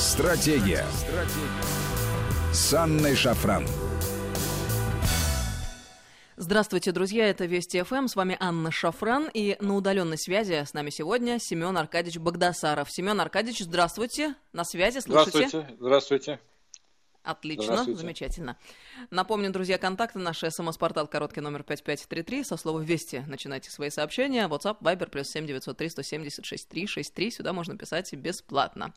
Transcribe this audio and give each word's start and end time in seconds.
Стратегия. 0.00 0.86
Стратегия. 0.94 2.54
С 2.54 2.72
Анной 2.72 3.14
Шафран. 3.14 3.66
Здравствуйте, 6.38 6.90
друзья, 6.92 7.28
это 7.28 7.44
Вести 7.44 7.82
ФМ, 7.82 8.06
с 8.06 8.16
вами 8.16 8.34
Анна 8.40 8.70
Шафран, 8.70 9.28
и 9.34 9.58
на 9.60 9.76
удаленной 9.76 10.16
связи 10.16 10.64
с 10.64 10.72
нами 10.72 10.88
сегодня 10.88 11.38
Семен 11.38 11.76
Аркадьевич 11.76 12.16
Богдасаров. 12.16 12.90
Семен 12.90 13.20
Аркадьевич, 13.20 13.60
здравствуйте, 13.60 14.36
на 14.54 14.64
связи, 14.64 15.00
слышите? 15.00 15.30
Здравствуйте, 15.30 15.76
здравствуйте. 15.78 16.40
Отлично, 17.22 17.84
замечательно. 17.84 18.56
Напомню, 19.10 19.52
друзья, 19.52 19.76
контакты 19.76 20.18
наши. 20.18 20.50
СМС-портал 20.50 21.06
короткий 21.08 21.42
номер 21.42 21.62
5533. 21.62 22.44
Со 22.44 22.56
слова 22.56 22.80
«Вести» 22.80 23.22
начинайте 23.26 23.70
свои 23.70 23.90
сообщения. 23.90 24.48
WhatsApp, 24.48 24.78
Viber, 24.80 25.10
плюс 25.10 25.28
7903 25.28 25.90
176 25.90 26.68
363. 26.68 27.30
Сюда 27.30 27.52
можно 27.52 27.76
писать 27.76 28.10
бесплатно. 28.14 28.94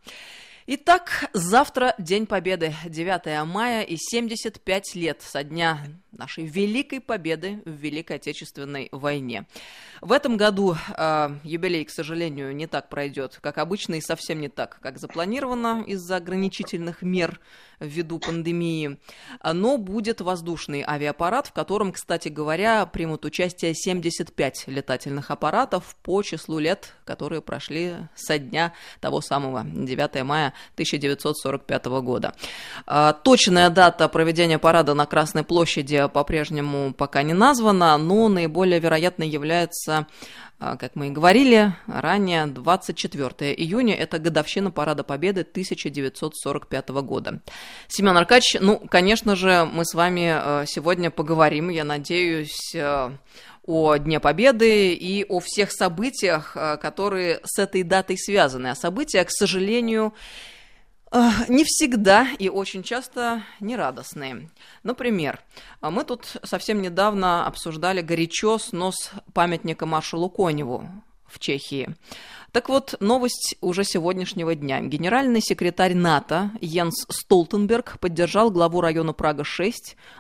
Итак, 0.65 1.29
завтра 1.33 1.93
День 1.97 2.25
Победы, 2.25 2.73
9 2.85 3.45
мая 3.45 3.81
и 3.81 3.97
75 3.97 4.95
лет 4.95 5.21
со 5.21 5.43
дня 5.43 5.79
нашей 6.13 6.45
великой 6.45 7.01
победы 7.01 7.61
в 7.65 7.71
Великой 7.71 8.15
Отечественной 8.15 8.87
войне. 8.93 9.45
В 9.99 10.13
этом 10.13 10.37
году 10.37 10.77
э, 10.95 11.29
юбилей, 11.43 11.83
к 11.83 11.89
сожалению, 11.89 12.55
не 12.55 12.67
так 12.67 12.87
пройдет, 12.87 13.39
как 13.41 13.57
обычно, 13.57 13.95
и 13.95 14.01
совсем 14.01 14.39
не 14.39 14.47
так, 14.47 14.79
как 14.81 14.99
запланировано 14.99 15.83
из-за 15.85 16.15
ограничительных 16.15 17.01
мер 17.01 17.41
ввиду 17.83 18.19
пандемии. 18.19 18.97
Но 19.43 19.77
будет 19.77 20.21
воздушный 20.21 20.83
авиапарат, 20.87 21.47
в 21.47 21.53
котором, 21.53 21.91
кстати 21.91 22.29
говоря, 22.29 22.85
примут 22.85 23.25
участие 23.25 23.73
75 23.73 24.65
летательных 24.67 25.31
аппаратов 25.31 25.95
по 26.01 26.21
числу 26.23 26.59
лет, 26.59 26.93
которые 27.05 27.41
прошли 27.41 27.95
со 28.15 28.37
дня 28.39 28.73
того 28.99 29.21
самого 29.21 29.63
9 29.63 30.23
мая 30.23 30.53
1945 30.73 31.85
года. 31.85 32.33
А, 32.85 33.13
точная 33.13 33.69
дата 33.69 34.07
проведения 34.07 34.59
парада 34.59 34.93
на 34.93 35.05
Красной 35.05 35.43
площади 35.43 36.07
по-прежнему 36.13 36.93
пока 36.93 37.23
не 37.23 37.33
названа, 37.33 37.97
но 37.97 38.29
наиболее 38.29 38.79
вероятной 38.79 39.27
является 39.27 40.07
а, 40.59 40.77
как 40.77 40.95
мы 40.95 41.07
и 41.07 41.11
говорили 41.11 41.73
ранее, 41.87 42.45
24 42.45 43.53
июня– 43.53 43.95
это 43.99 44.17
годовщина 44.17 44.71
Парада 44.71 45.03
Победы 45.03 45.41
1945 45.41 46.89
года. 47.01 47.41
Семен 47.87 48.17
Аркадьевич, 48.17 48.57
ну, 48.61 48.79
конечно 48.79 49.35
же, 49.35 49.65
мы 49.65 49.85
с 49.85 49.93
вами 49.93 50.29
а, 50.29 50.65
сегодня 50.67 51.11
поговорим, 51.11 51.69
я 51.69 51.83
надеюсь, 51.83 52.75
о 53.65 53.95
Дне 53.95 54.19
Победы 54.19 54.93
и 54.93 55.23
о 55.23 55.39
всех 55.39 55.71
событиях, 55.71 56.51
которые 56.81 57.39
с 57.45 57.57
этой 57.59 57.83
датой 57.83 58.17
связаны. 58.17 58.67
А 58.67 58.75
события, 58.75 59.23
к 59.23 59.31
сожалению, 59.31 60.13
не 61.47 61.63
всегда 61.63 62.27
и 62.39 62.49
очень 62.49 62.83
часто 62.83 63.43
нерадостные. 63.59 64.49
Например, 64.81 65.39
мы 65.81 66.03
тут 66.03 66.37
совсем 66.43 66.81
недавно 66.81 67.45
обсуждали 67.45 68.01
горячо 68.01 68.57
снос 68.57 69.11
памятника 69.33 69.85
маршалу 69.85 70.29
Коневу 70.29 70.89
в 71.27 71.39
Чехии. 71.39 71.95
Так 72.53 72.69
вот, 72.69 72.95
новость 72.99 73.55
уже 73.61 73.83
сегодняшнего 73.83 74.53
дня. 74.53 74.79
Генеральный 74.79 75.41
секретарь 75.41 75.95
НАТО 75.95 76.51
Йенс 76.61 77.07
Столтенберг 77.09 77.97
поддержал 77.99 78.51
главу 78.51 78.79
района 78.79 79.11
Прага-6 79.11 79.73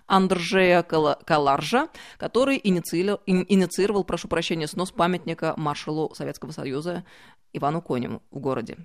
Андржея 0.07 0.81
Каларжа, 0.81 1.89
который 2.17 2.59
инициировал, 2.63 4.03
прошу 4.03 4.27
прощения, 4.27 4.67
снос 4.67 4.89
памятника 4.89 5.53
маршалу 5.57 6.11
Советского 6.15 6.49
Союза 6.49 7.05
Ивану 7.53 7.83
Коневу 7.83 8.23
в 8.31 8.39
городе. 8.39 8.77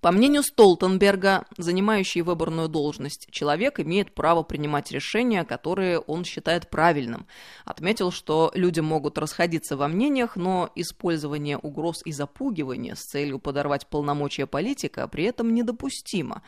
По 0.00 0.10
мнению 0.10 0.42
Столтенберга, 0.42 1.46
занимающий 1.56 2.20
выборную 2.20 2.68
должность 2.68 3.28
человек 3.30 3.80
имеет 3.80 4.14
право 4.14 4.42
принимать 4.42 4.90
решения, 4.92 5.44
которые 5.44 5.98
он 5.98 6.24
считает 6.24 6.68
правильным. 6.68 7.26
Отметил, 7.64 8.10
что 8.10 8.50
люди 8.54 8.80
могут 8.80 9.18
расходиться 9.18 9.76
во 9.76 9.88
мнениях, 9.88 10.36
но 10.36 10.70
использование 10.74 11.56
угроз 11.56 12.02
и 12.04 12.12
запугивания 12.12 12.94
с 12.94 13.04
целью 13.04 13.38
подорвать 13.38 13.86
полномочия 13.86 14.46
политика 14.46 15.08
при 15.08 15.24
этом 15.24 15.54
недопустимо. 15.54 16.42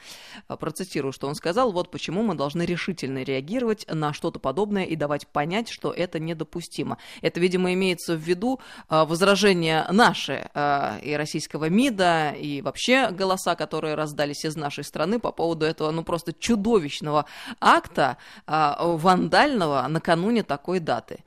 Процитирую, 0.49 1.13
что 1.13 1.29
он 1.29 1.35
сказал, 1.35 1.73
вот 1.73 1.91
почему 1.91 2.23
мы 2.23 2.35
должны 2.35 2.63
решительно 2.63 3.23
реагировать 3.23 3.87
на 3.89 4.13
что-то 4.13 4.39
подобное 4.39 4.85
и 4.85 4.97
давать 4.97 5.27
понять, 5.27 5.69
что 5.69 5.93
это 5.93 6.19
недопустимо. 6.19 6.99
Это, 7.23 7.41
видимо, 7.41 7.73
имеется 7.73 8.17
в 8.17 8.21
виду 8.21 8.61
а, 8.89 9.05
возражения 9.05 9.87
наши 9.91 10.51
а, 10.55 10.99
и 11.03 11.15
российского 11.15 11.69
МИДа, 11.69 12.33
и 12.33 12.61
вообще 12.63 13.11
голоса 13.11 13.36
голоса, 13.37 13.55
которые 13.55 13.95
раздались 13.95 14.45
из 14.45 14.57
нашей 14.57 14.85
страны 14.85 15.19
по 15.19 15.33
поводу 15.33 15.67
этого, 15.67 15.91
ну, 15.91 16.03
просто 16.03 16.33
чудовищного 16.33 17.27
акта 17.61 18.17
а, 18.47 18.77
вандального 18.97 19.87
накануне 19.89 20.43
такой 20.43 20.81
даты. 20.81 21.19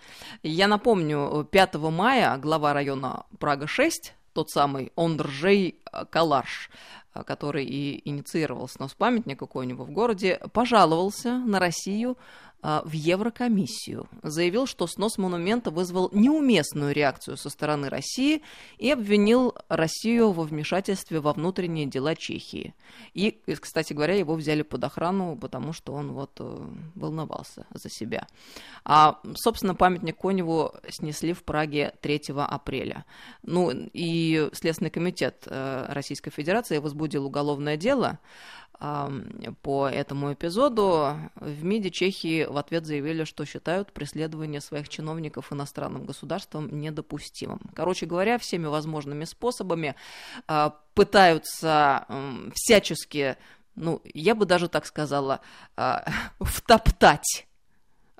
Я 0.43 0.67
напомню, 0.67 1.47
5 1.51 1.75
мая 1.75 2.37
глава 2.37 2.73
района 2.73 3.25
Прага-6, 3.39 3.91
тот 4.33 4.49
самый 4.49 4.91
Ондржей 4.95 5.75
Каларш, 6.09 6.69
который 7.25 7.65
и 7.65 8.01
инициировал 8.09 8.67
снос 8.67 8.93
памятника 8.93 9.45
Коневу 9.45 9.83
в 9.83 9.91
городе, 9.91 10.39
пожаловался 10.53 11.37
на 11.37 11.59
Россию 11.59 12.17
в 12.61 12.91
Еврокомиссию. 12.91 14.07
Заявил, 14.21 14.65
что 14.65 14.87
снос 14.87 15.17
монумента 15.17 15.71
вызвал 15.71 16.09
неуместную 16.11 16.93
реакцию 16.93 17.37
со 17.37 17.49
стороны 17.49 17.89
России 17.89 18.41
и 18.77 18.91
обвинил 18.91 19.55
Россию 19.69 20.31
во 20.31 20.43
вмешательстве 20.43 21.19
во 21.19 21.33
внутренние 21.33 21.85
дела 21.85 22.15
Чехии. 22.15 22.73
И, 23.13 23.39
кстати 23.59 23.93
говоря, 23.93 24.15
его 24.15 24.35
взяли 24.35 24.61
под 24.61 24.83
охрану, 24.83 25.37
потому 25.37 25.73
что 25.73 25.93
он 25.93 26.11
вот 26.11 26.31
э, 26.39 26.67
волновался 26.95 27.65
за 27.73 27.89
себя. 27.89 28.27
А, 28.83 29.19
собственно, 29.35 29.75
памятник 29.75 30.17
Коневу 30.17 30.73
снесли 30.89 31.33
в 31.33 31.43
Праге 31.43 31.93
3 32.01 32.21
апреля. 32.37 33.05
Ну, 33.43 33.71
и 33.71 34.49
Следственный 34.53 34.91
комитет 34.91 35.43
э, 35.45 35.85
Российской 35.89 36.31
Федерации 36.31 36.79
возбудил 36.79 37.25
уголовное 37.25 37.77
дело 37.77 38.19
по 39.61 39.89
этому 39.89 40.33
эпизоду. 40.33 41.17
В 41.35 41.63
МИДе 41.63 41.91
Чехии 41.91 42.45
в 42.45 42.57
ответ 42.57 42.85
заявили, 42.85 43.25
что 43.25 43.45
считают 43.45 43.91
преследование 43.91 44.61
своих 44.61 44.87
чиновников 44.87 45.51
иностранным 45.51 46.05
государством 46.05 46.79
недопустимым. 46.79 47.59
Короче 47.75 48.05
говоря, 48.05 48.37
всеми 48.37 48.67
возможными 48.67 49.25
способами 49.25 49.95
а, 50.47 50.75
пытаются 50.93 52.05
всячески, 52.53 53.35
ну, 53.75 54.01
я 54.05 54.33
бы 54.33 54.45
даже 54.45 54.69
так 54.69 54.85
сказала, 54.85 55.41
а, 55.75 56.05
втоптать 56.39 57.47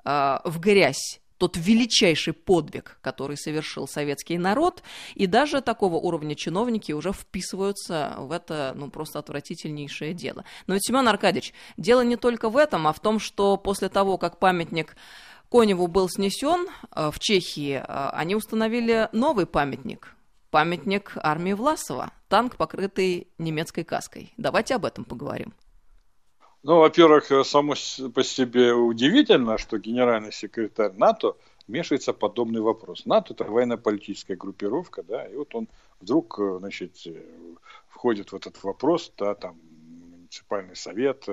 а, 0.04 0.42
в 0.44 0.60
грязь 0.60 1.19
тот 1.40 1.56
величайший 1.56 2.34
подвиг, 2.34 2.98
который 3.00 3.38
совершил 3.38 3.88
советский 3.88 4.36
народ, 4.36 4.82
и 5.14 5.26
даже 5.26 5.62
такого 5.62 5.96
уровня 5.96 6.34
чиновники 6.34 6.92
уже 6.92 7.14
вписываются 7.14 8.14
в 8.18 8.30
это, 8.30 8.74
ну, 8.76 8.90
просто 8.90 9.18
отвратительнейшее 9.18 10.12
дело. 10.12 10.44
Но 10.66 10.74
ведь, 10.74 10.84
Семен 10.84 11.08
Аркадьевич, 11.08 11.54
дело 11.78 12.02
не 12.02 12.16
только 12.16 12.50
в 12.50 12.58
этом, 12.58 12.86
а 12.86 12.92
в 12.92 13.00
том, 13.00 13.18
что 13.18 13.56
после 13.56 13.88
того, 13.88 14.18
как 14.18 14.38
памятник 14.38 14.96
Коневу 15.50 15.86
был 15.86 16.10
снесен 16.10 16.68
э, 16.94 17.10
в 17.10 17.18
Чехии, 17.18 17.82
э, 17.82 18.10
они 18.12 18.36
установили 18.36 19.08
новый 19.12 19.46
памятник, 19.46 20.14
памятник 20.50 21.12
армии 21.16 21.54
Власова, 21.54 22.10
танк, 22.28 22.56
покрытый 22.56 23.28
немецкой 23.38 23.84
каской. 23.84 24.34
Давайте 24.36 24.74
об 24.74 24.84
этом 24.84 25.04
поговорим. 25.04 25.54
Ну, 26.62 26.76
во-первых, 26.80 27.30
э, 27.32 27.42
само 27.42 27.74
по 28.14 28.22
себе 28.22 28.74
удивительно, 28.74 29.56
что 29.56 29.78
генеральный 29.78 30.30
секретарь 30.30 30.92
НАТО 30.92 31.36
вмешивается 31.66 32.12
в 32.12 32.18
подобный 32.18 32.60
вопрос. 32.60 33.06
НАТО– 33.06 33.32
это 33.34 33.44
военно-политическая 33.44 34.36
группировка, 34.36 35.02
да, 35.02 35.26
и 35.26 35.34
вот 35.36 35.54
он 35.54 35.68
вдруг, 36.00 36.38
э, 36.38 36.58
значит, 36.58 36.98
э, 37.06 37.22
входит 37.88 38.32
в 38.32 38.36
этот 38.36 38.62
вопрос, 38.62 39.10
да, 39.16 39.34
там, 39.34 39.58
муниципальный 40.10 40.76
совет, 40.76 41.26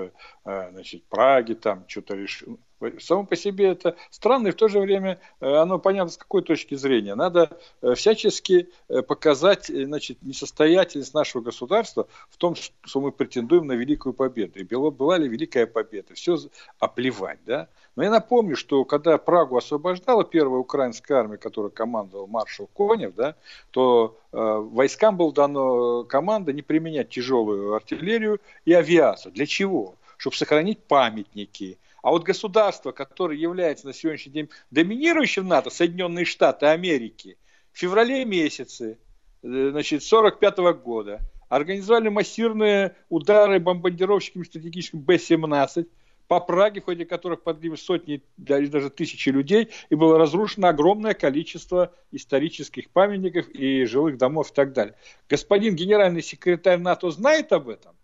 значит, 0.43 1.03
Праги 1.03 1.53
там 1.53 1.83
что-то 1.87 2.15
решил. 2.15 2.57
Само 2.99 3.25
по 3.25 3.35
себе 3.35 3.69
это 3.69 3.95
странно, 4.11 4.49
и 4.49 4.51
в 4.51 4.55
то 4.55 4.67
же 4.67 4.79
время 4.79 5.19
э, 5.39 5.51
оно 5.51 5.79
понятно 5.79 6.11
с 6.11 6.17
какой 6.17 6.43
точки 6.43 6.75
зрения. 6.75 7.15
Надо 7.15 7.57
э, 7.81 7.95
всячески 7.95 8.69
э, 8.87 9.01
показать 9.01 9.65
значит, 9.67 10.21
несостоятельность 10.21 11.13
нашего 11.13 11.41
государства 11.41 12.07
в 12.29 12.37
том, 12.37 12.55
что 12.55 13.01
мы 13.01 13.11
претендуем 13.11 13.65
на 13.65 13.73
великую 13.73 14.13
победу. 14.13 14.59
И 14.59 14.63
была 14.63 15.17
ли 15.17 15.27
великая 15.27 15.65
победа? 15.65 16.13
Все 16.13 16.37
оплевать. 16.79 17.39
Да? 17.45 17.67
Но 17.97 18.03
я 18.03 18.11
напомню, 18.11 18.55
что 18.55 18.85
когда 18.85 19.17
Прагу 19.17 19.57
освобождала 19.57 20.23
первая 20.23 20.59
украинская 20.59 21.17
армия, 21.17 21.37
которой 21.37 21.71
командовал 21.71 22.27
маршал 22.27 22.67
Конев, 22.67 23.15
да, 23.15 23.35
то 23.71 24.19
э, 24.31 24.37
войскам 24.37 25.17
была 25.17 25.31
дана 25.31 26.03
команда 26.03 26.53
не 26.53 26.61
применять 26.61 27.09
тяжелую 27.09 27.73
артиллерию 27.73 28.39
и 28.65 28.73
авиацию. 28.73 29.31
Для 29.31 29.47
чего? 29.47 29.95
Чтобы 30.17 30.35
сохранить 30.35 30.83
памятники, 30.83 31.79
а 32.01 32.11
вот 32.11 32.23
государство, 32.23 32.91
которое 32.91 33.37
является 33.37 33.87
на 33.87 33.93
сегодняшний 33.93 34.31
день 34.31 34.49
доминирующим 34.71 35.43
в 35.43 35.47
НАТО, 35.47 35.69
Соединенные 35.69 36.25
Штаты 36.25 36.67
Америки, 36.67 37.37
в 37.71 37.79
феврале 37.79 38.25
месяце, 38.25 38.97
э, 39.43 39.69
значит, 39.71 40.03
45 40.03 40.73
года, 40.73 41.21
организовали 41.49 42.09
массированные 42.09 42.95
удары 43.09 43.59
бомбардировщиками 43.59 44.43
стратегическим 44.43 44.99
Б-17 44.99 45.87
по 46.27 46.41
Праге, 46.41 46.81
в 46.81 46.85
ходе 46.85 47.05
которых 47.05 47.41
погибли 47.43 47.77
сотни 47.77 48.21
даже 48.35 48.89
тысячи 48.89 49.29
людей, 49.29 49.69
и 49.89 49.95
было 49.95 50.17
разрушено 50.17 50.67
огромное 50.67 51.13
количество 51.13 51.93
исторических 52.11 52.89
памятников 52.89 53.47
и 53.49 53.85
жилых 53.85 54.17
домов 54.17 54.51
и 54.51 54.53
так 54.53 54.73
далее. 54.73 54.95
Господин 55.29 55.75
генеральный 55.75 56.21
секретарь 56.21 56.79
НАТО 56.79 57.09
знает 57.11 57.53
об 57.53 57.69
этом? 57.69 57.95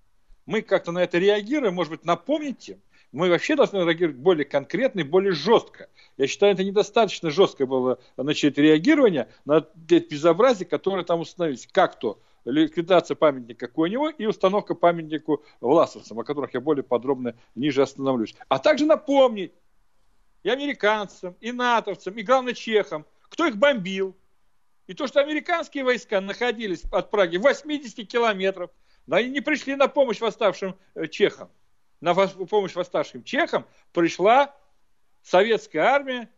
Мы 0.45 0.61
как-то 0.61 0.91
на 0.91 1.03
это 1.03 1.17
реагируем, 1.17 1.73
может 1.75 1.91
быть, 1.91 2.05
напомните? 2.05 2.79
Мы 3.13 3.29
вообще 3.29 3.55
должны 3.55 3.77
реагировать 3.77 4.17
более 4.17 4.43
конкретно 4.43 5.01
и 5.01 5.03
более 5.03 5.33
жестко. 5.33 5.87
Я 6.17 6.25
считаю, 6.25 6.53
это 6.53 6.63
недостаточно 6.63 7.29
жесткое 7.29 7.67
было 7.67 7.99
значит, 8.17 8.57
реагирование 8.57 9.29
на 9.45 9.61
те 9.61 9.99
безобразия, 9.99 10.65
которые 10.65 11.05
там 11.05 11.19
установились. 11.19 11.69
Как 11.71 11.99
то 11.99 12.19
ликвидация 12.43 13.13
памятника 13.13 13.67
Коневу 13.67 14.09
и 14.09 14.25
установка 14.25 14.73
памятнику 14.73 15.43
власовцам, 15.61 16.19
о 16.19 16.23
которых 16.23 16.55
я 16.55 16.59
более 16.59 16.83
подробно 16.83 17.35
ниже 17.53 17.83
остановлюсь. 17.83 18.35
А 18.49 18.57
также 18.57 18.87
напомнить 18.87 19.53
и 20.41 20.49
американцам, 20.49 21.35
и 21.39 21.51
натовцам, 21.51 22.15
и, 22.15 22.23
главное, 22.23 22.53
чехам, 22.53 23.05
кто 23.29 23.45
их 23.45 23.57
бомбил. 23.57 24.17
И 24.87 24.95
то, 24.95 25.05
что 25.05 25.21
американские 25.21 25.83
войска 25.83 26.19
находились 26.19 26.83
от 26.91 27.11
Праги 27.11 27.37
в 27.37 27.41
80 27.41 28.07
километров, 28.07 28.71
но 29.05 29.17
они 29.17 29.29
не 29.29 29.41
пришли 29.41 29.75
на 29.75 29.87
помощь 29.87 30.19
восставшим 30.19 30.75
э, 30.95 31.07
чехам. 31.07 31.49
На 32.03 32.13
помощь 32.13 32.75
восставшим 32.75 33.23
чехам 33.23 33.65
пришла 33.91 34.55
советская 35.21 35.83
армия, 35.83 36.29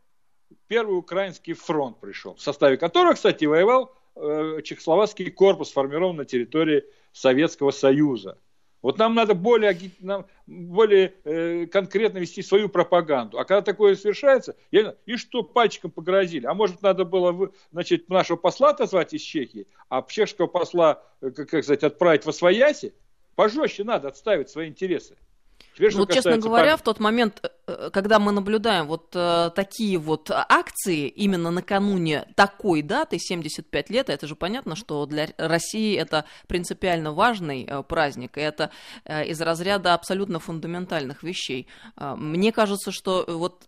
Первый 0.68 0.98
Украинский 0.98 1.54
фронт 1.54 2.00
пришел, 2.00 2.36
в 2.36 2.42
составе 2.42 2.78
которого, 2.78 3.14
кстати, 3.14 3.46
воевал 3.46 3.92
Э, 4.18 4.62
чехословацкий 4.64 5.30
корпус 5.30 5.70
сформирован 5.70 6.16
на 6.16 6.24
территории 6.24 6.86
Советского 7.12 7.72
Союза. 7.72 8.38
Вот 8.82 8.98
нам 8.98 9.14
надо 9.14 9.34
более, 9.34 9.78
нам 10.00 10.26
более 10.48 11.16
э, 11.26 11.66
конкретно 11.66 12.20
вести 12.20 12.42
свою 12.42 12.70
пропаганду. 12.70 13.38
А 13.40 13.44
когда 13.44 13.62
такое 13.62 13.96
совершается, 13.96 14.56
я, 14.72 14.96
и 15.06 15.18
что, 15.18 15.44
пальчиком 15.44 15.92
погрозили? 15.92 16.46
А 16.46 16.54
может, 16.54 16.82
надо 16.82 17.04
было 17.04 17.52
значит, 17.72 18.08
нашего 18.08 18.38
посла 18.38 18.70
отозвать 18.70 19.14
из 19.14 19.22
Чехии, 19.22 19.68
а 19.90 20.02
чешского 20.08 20.48
посла, 20.48 21.04
э, 21.20 21.32
как, 21.32 21.50
как 21.50 21.64
сказать, 21.66 21.84
отправить 21.84 22.26
в 22.26 22.30
Освояси? 22.30 22.94
Пожестче 23.36 23.84
надо 23.84 24.08
отставить 24.08 24.50
свои 24.50 24.70
интересы. 24.70 25.18
Теперь, 25.76 25.94
ну, 25.96 26.06
честно 26.06 26.38
говоря, 26.38 26.68
памяти. 26.68 26.80
в 26.80 26.84
тот 26.84 27.00
момент, 27.00 27.40
э, 27.65 27.65
когда 27.92 28.20
мы 28.20 28.32
наблюдаем 28.32 28.88
вот 28.88 29.10
э, 29.16 29.50
такие 29.56 29.98
вот 29.98 30.30
акции 30.32 31.08
именно 31.08 31.52
накануне 31.52 32.28
такой 32.36 32.82
даты, 32.82 33.18
75 33.20 33.90
лет, 33.90 34.10
это 34.10 34.28
же 34.28 34.36
понятно, 34.36 34.76
что 34.76 35.06
для 35.06 35.30
России 35.38 35.98
это 35.98 36.26
принципиально 36.48 37.12
важный 37.12 37.66
э, 37.66 37.84
праздник, 37.84 38.38
и 38.38 38.42
это 38.42 38.72
э, 39.04 39.26
из 39.28 39.42
разряда 39.42 39.94
абсолютно 39.94 40.40
фундаментальных 40.40 41.24
вещей. 41.24 41.68
Э, 41.98 42.16
мне 42.16 42.52
кажется, 42.52 42.92
что 42.92 43.26
вот 43.28 43.68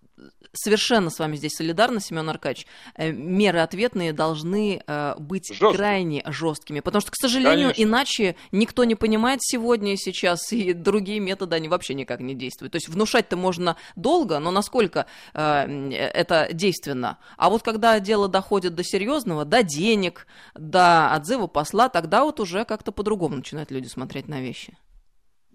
совершенно 0.54 1.10
с 1.10 1.20
вами 1.20 1.36
здесь 1.36 1.54
солидарна, 1.54 2.00
Семен 2.00 2.30
Аркадьевич. 2.30 2.68
Э, 2.96 3.12
меры 3.12 3.60
ответные 3.60 4.14
должны 4.14 4.82
э, 4.86 5.16
быть 5.20 5.50
Жестко. 5.50 5.74
крайне 5.74 6.24
жесткими, 6.26 6.80
потому 6.80 7.02
что, 7.02 7.12
к 7.12 7.16
сожалению, 7.16 7.70
Конечно. 7.74 7.84
иначе 7.84 8.36
никто 8.52 8.84
не 8.84 8.96
понимает 8.96 9.40
сегодня 9.44 9.94
и 9.94 9.98
сейчас, 9.98 10.52
и 10.52 10.74
другие 10.74 11.20
методы, 11.20 11.56
они 11.56 11.68
вообще 11.68 11.94
никак 11.94 12.20
не 12.20 12.34
действуют. 12.34 12.72
То 12.72 12.78
есть 12.78 12.90
внушать-то 12.90 13.38
можно 13.38 13.78
долго, 13.96 14.40
но 14.40 14.52
насколько 14.52 15.06
э, 15.34 15.92
это 15.92 16.50
действенно. 16.52 17.18
А 17.38 17.50
вот 17.50 17.64
когда 17.64 18.00
дело 18.00 18.28
доходит 18.28 18.76
до 18.76 18.84
серьезного, 18.84 19.46
до 19.46 19.64
денег, 19.64 20.28
до 20.56 21.14
отзыва 21.14 21.48
посла, 21.48 21.90
тогда 21.90 22.24
вот 22.24 22.40
уже 22.40 22.66
как-то 22.66 22.92
по-другому 22.92 23.38
начинают 23.38 23.72
люди 23.72 23.88
смотреть 23.88 24.28
на 24.28 24.42
вещи. 24.42 24.78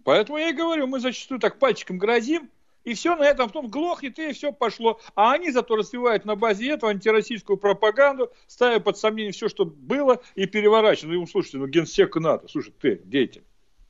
Поэтому 0.05 0.39
я 0.39 0.51
и 0.51 0.53
говорю, 0.53 0.87
мы 0.87 1.01
зачастую 1.01 1.41
так 1.41 1.59
пальчиком 1.59 1.99
грозим, 1.99 2.51
и 2.85 2.95
все 2.95 3.15
на 3.15 3.23
этом 3.23 3.47
потом 3.47 3.69
глохнет, 3.69 4.19
и 4.19 4.33
все 4.33 4.53
пошло. 4.53 5.01
А 5.15 5.33
они 5.33 5.53
зато 5.53 5.77
развивают 5.77 6.25
на 6.25 6.35
базе 6.35 6.71
этого 6.71 6.91
антироссийскую 6.91 7.57
пропаганду, 7.57 8.33
ставя 8.47 8.81
под 8.81 8.99
сомнение 8.99 9.33
все, 9.33 9.49
что 9.49 9.65
было, 9.65 10.21
и 10.35 10.47
переворачивают. 10.47 11.21
Ну, 11.21 11.27
слушайте, 11.27 11.59
ну, 11.59 11.67
генсек 11.69 12.17
НАТО, 12.17 12.49
слушай, 12.49 12.73
ты, 12.81 13.01
деятель, 13.05 13.45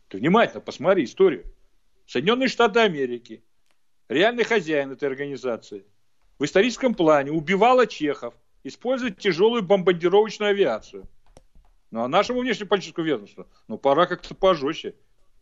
ты 0.08 0.18
внимательно 0.18 0.60
посмотри 0.60 1.04
историю. 1.04 1.44
Соединенные 2.06 2.48
Штаты 2.48 2.80
Америки, 2.80 3.42
реальный 4.12 4.44
хозяин 4.44 4.93
этой 4.93 5.09
организации, 5.09 5.85
в 6.38 6.44
историческом 6.44 6.94
плане 6.94 7.31
убивала 7.31 7.87
чехов, 7.87 8.35
использует 8.64 9.19
тяжелую 9.19 9.62
бомбардировочную 9.62 10.50
авиацию. 10.50 11.06
Ну, 11.91 12.03
а 12.03 12.09
нашему 12.09 12.41
внешнеполитическому 12.41 13.06
ведомству, 13.06 13.47
ну, 13.69 13.76
пора 13.76 14.06
как-то 14.06 14.35
пожестче. 14.35 14.94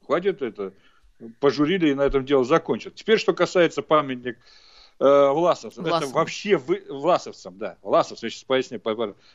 Хватит 0.05 0.43
это 0.43 0.73
пожурили 1.39 1.91
и 1.91 1.95
на 1.95 2.03
этом 2.03 2.25
дело 2.25 2.45
закончат. 2.45 2.95
Теперь, 2.95 3.19
что 3.19 3.33
касается 3.33 3.83
памятник 3.83 4.39
э, 4.99 5.29
власовцам. 5.31 5.87
Это 5.87 6.07
вообще 6.09 6.57
вы, 6.57 6.83
власовцам, 6.89 7.59
да, 7.59 7.79
власовцам, 7.83 8.27
я 8.27 8.31
сейчас 8.31 8.45
поясню. 8.45 8.81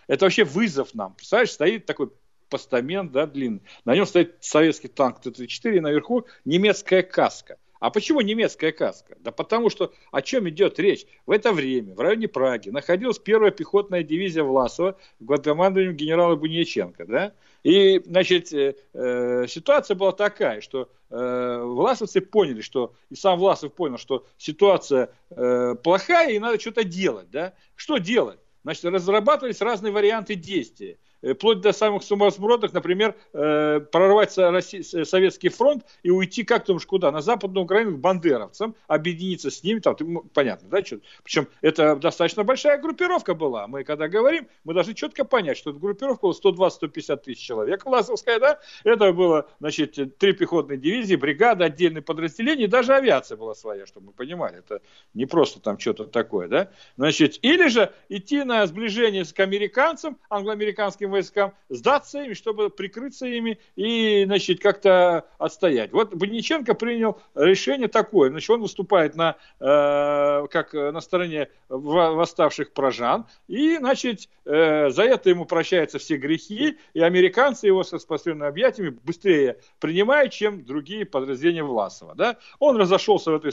Это 0.08 0.26
вообще 0.26 0.44
вызов 0.44 0.94
нам. 0.94 1.14
Представляешь, 1.14 1.52
стоит 1.52 1.86
такой 1.86 2.12
постамент, 2.50 3.12
да, 3.12 3.26
длинный. 3.26 3.62
На 3.86 3.96
нем 3.96 4.06
стоит 4.06 4.36
советский 4.42 4.88
танк 4.88 5.22
Т-34, 5.22 5.78
и 5.78 5.80
наверху 5.80 6.26
немецкая 6.44 7.02
каска. 7.02 7.58
А 7.86 7.92
почему 7.92 8.22
немецкая 8.22 8.72
каска? 8.72 9.16
Да 9.20 9.30
потому 9.30 9.70
что 9.70 9.94
о 10.12 10.24
чем 10.24 10.50
идет 10.50 10.80
речь? 10.80 11.06
В 11.28 11.32
это 11.32 11.54
время 11.54 11.94
в 11.94 12.00
районе 12.00 12.28
Праги 12.28 12.72
находилась 12.72 13.20
первая 13.20 13.52
пехотная 13.52 14.02
дивизия 14.02 14.42
Власова 14.42 14.98
под 15.24 15.44
командованием 15.44 15.96
генерала 15.96 16.36
Буньяченко. 16.36 17.06
Да? 17.06 17.34
И, 17.62 18.02
значит, 18.04 18.52
э, 18.54 18.74
э, 18.92 19.46
ситуация 19.48 19.94
была 19.94 20.14
такая, 20.14 20.62
что 20.62 20.90
э, 21.12 21.62
власовцы 21.64 22.22
поняли, 22.22 22.62
что, 22.62 22.96
и 23.12 23.16
сам 23.16 23.38
Власов 23.38 23.72
понял, 23.72 24.00
что 24.00 24.26
ситуация 24.40 25.12
э, 25.30 25.76
плохая, 25.76 26.32
и 26.32 26.40
надо 26.40 26.60
что-то 26.60 26.84
делать. 26.84 27.30
Да? 27.30 27.54
Что 27.76 28.00
делать? 28.00 28.40
Значит, 28.64 28.86
разрабатывались 28.86 29.62
разные 29.62 29.94
варианты 29.94 30.34
действия. 30.34 30.98
Э, 31.22 31.34
вплоть 31.34 31.62
до 31.62 31.72
самых 31.72 32.04
сумасбродных, 32.04 32.74
например, 32.74 33.16
э, 33.34 33.80
прорвать 33.92 34.32
Советский 34.32 35.50
фронт 35.50 35.86
и 36.04 36.12
уйти, 36.12 36.44
как 36.44 36.66
думаешь, 36.66 36.86
куда? 36.86 37.12
На 37.12 37.22
Западную 37.22 37.64
Украину 37.64 37.98
к 37.98 38.00
бандеровцам, 38.00 38.76
объединиться 38.88 39.50
с 39.50 39.64
ними, 39.64 39.80
там, 39.80 39.96
понятно, 40.34 40.70
да, 40.70 40.84
что? 40.84 41.00
Причем 41.24 41.48
это 41.62 41.96
достаточно 41.96 42.44
большая 42.44 42.80
группировка 42.80 43.34
была. 43.34 43.68
Мы 43.68 43.84
когда 43.84 44.08
говорим, 44.08 44.48
мы 44.64 44.74
должны 44.74 44.94
четко 44.94 45.26
понять, 45.26 45.58
что 45.58 45.72
эта 45.72 45.80
группировка 45.80 46.28
была 46.28 46.34
120-150 46.34 47.18
тысяч 47.18 47.40
человек, 47.40 47.86
Власовская, 47.86 48.40
да, 48.40 48.60
это 48.84 49.12
было, 49.14 49.48
значит, 49.60 50.18
три 50.18 50.34
пехотные 50.34 50.78
дивизии, 50.78 51.16
бригада, 51.16 51.66
отдельные 51.66 52.02
подразделения, 52.02 52.68
даже 52.68 52.94
авиация 52.94 53.38
была 53.38 53.56
своя, 53.56 53.86
чтобы 53.86 54.08
мы 54.08 54.12
понимали, 54.14 54.60
это 54.60 54.82
не 55.14 55.26
просто 55.26 55.60
там 55.60 55.80
что-то 55.80 56.06
такое, 56.06 56.48
да, 56.48 56.72
значит, 56.98 57.40
или 57.42 57.68
же 57.68 57.94
идти 58.10 58.44
на 58.44 58.66
сближение 58.68 59.26
к 59.26 59.40
американцам, 59.40 60.18
англоамериканским 60.30 61.05
войскам, 61.12 61.54
сдаться 61.70 62.24
ими, 62.24 62.34
чтобы 62.34 62.70
прикрыться 62.70 63.26
ими 63.26 63.60
и, 63.76 64.24
значит, 64.26 64.62
как-то 64.62 65.26
отстоять. 65.38 65.92
Вот 65.92 66.14
Бониченко 66.14 66.74
принял 66.74 67.20
решение 67.36 67.88
такое. 67.88 68.30
Значит, 68.30 68.50
он 68.50 68.62
выступает 68.62 69.16
на, 69.16 69.36
э, 69.60 70.48
как 70.48 70.74
на 70.74 71.02
стороне 71.02 71.50
восставших 71.70 72.74
прожан, 72.74 73.26
и, 73.48 73.78
значит, 73.78 74.30
э, 74.46 74.90
за 74.90 75.04
это 75.04 75.30
ему 75.30 75.46
прощаются 75.46 76.00
все 76.00 76.18
грехи, 76.18 76.78
и 76.94 77.02
американцы 77.02 77.68
его 77.68 77.84
со 77.84 78.00
спасенными 78.00 78.48
объятиями 78.48 78.98
быстрее 79.04 79.60
принимают, 79.80 80.34
чем 80.34 80.64
другие 80.66 81.06
подразделения 81.06 81.64
Власова. 81.64 82.16
Да? 82.16 82.38
Он 82.60 82.78
разошелся 82.78 83.32
в 83.32 83.36
этой 83.36 83.52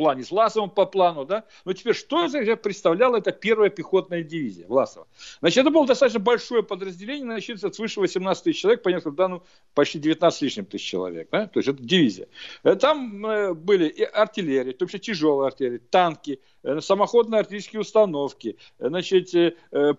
плане 0.00 0.24
с 0.24 0.30
Власовым 0.30 0.70
по 0.70 0.86
плану, 0.86 1.26
да. 1.26 1.44
Но 1.66 1.74
теперь 1.74 1.94
что 1.94 2.26
представляла 2.56 3.18
эта 3.18 3.32
первая 3.32 3.68
пехотная 3.68 4.22
дивизия 4.22 4.66
Власова? 4.66 5.06
Значит, 5.40 5.58
это 5.58 5.70
было 5.70 5.86
достаточно 5.86 6.20
большое 6.20 6.62
подразделение, 6.62 7.26
насчитывается 7.26 7.70
свыше 7.70 8.00
18 8.00 8.44
тысяч 8.44 8.62
человек, 8.62 8.82
по 8.82 8.88
некоторым 8.88 9.16
данным 9.16 9.42
почти 9.74 9.98
19 9.98 10.38
с 10.38 10.40
лишним 10.40 10.64
тысяч 10.64 10.86
человек, 10.86 11.28
да? 11.30 11.48
то 11.48 11.60
есть 11.60 11.68
это 11.68 11.82
дивизия. 11.82 12.28
Э, 12.62 12.76
там 12.76 13.26
э, 13.26 13.52
были 13.52 13.88
и 13.88 14.02
артиллерия, 14.02 14.72
то 14.72 14.86
есть 14.86 15.04
тяжелая 15.04 15.48
артиллерия, 15.48 15.80
танки, 15.90 16.40
э, 16.62 16.80
самоходные 16.80 17.40
артиллерийские 17.40 17.80
установки, 17.80 18.56
значит, 18.78 19.32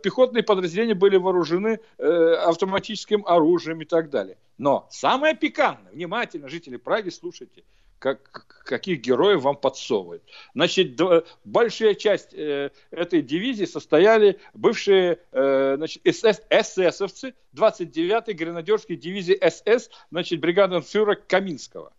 пехотные 0.01 0.41
подразделения 0.41 0.95
были 0.95 1.17
вооружены 1.17 1.79
автоматическим 1.99 3.23
оружием 3.27 3.81
и 3.81 3.85
так 3.85 4.09
далее. 4.09 4.37
Но 4.57 4.87
самое 4.89 5.35
пикантное, 5.35 5.91
внимательно, 5.91 6.49
жители 6.49 6.77
Праги, 6.77 7.09
слушайте– 7.09 7.63
как, 8.01 8.63
каких 8.65 8.99
героев 9.01 9.43
вам 9.43 9.55
подсовывают. 9.55 10.23
Значит, 10.55 10.99
большая 11.43 11.93
часть 11.93 12.33
э, 12.33 12.71
этой 12.89 13.21
дивизии 13.21 13.65
состояли 13.65 14.39
бывшие 14.55 15.19
э, 15.31 15.75
значит, 15.77 16.01
СС, 16.03 16.41
эсэсовцы 16.49 17.35
29-й 17.53 18.33
гренадерской 18.33 18.95
дивизии 18.95 19.37
СС, 19.47 19.91
значит, 20.09 20.39
бригаденфюрера 20.39 21.13
Каминского. 21.13 21.93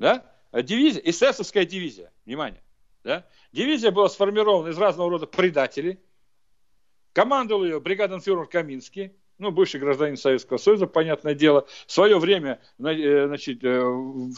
Да? 0.00 0.26
Дивизия, 0.52 1.00
эсэсовская 1.04 1.64
дивизия, 1.64 2.12
внимание. 2.24 2.62
Да? 3.04 3.24
Дивизия 3.52 3.92
была 3.92 4.08
сформирована 4.08 4.70
из 4.70 4.78
разного 4.78 5.08
рода 5.08 5.28
предателей. 5.28 6.00
Командовал 7.12 7.64
ее 7.64 7.78
бригаденфюрер 7.78 8.46
Каминский. 8.46 9.12
Ну, 9.38 9.50
бывший 9.50 9.80
гражданин 9.80 10.16
Советского 10.16 10.56
Союза, 10.56 10.86
понятное 10.86 11.34
дело, 11.34 11.66
в 11.86 11.92
свое 11.92 12.18
время, 12.18 12.60
э, 12.78 13.26
значит, 13.26 13.62
э, 13.62 13.84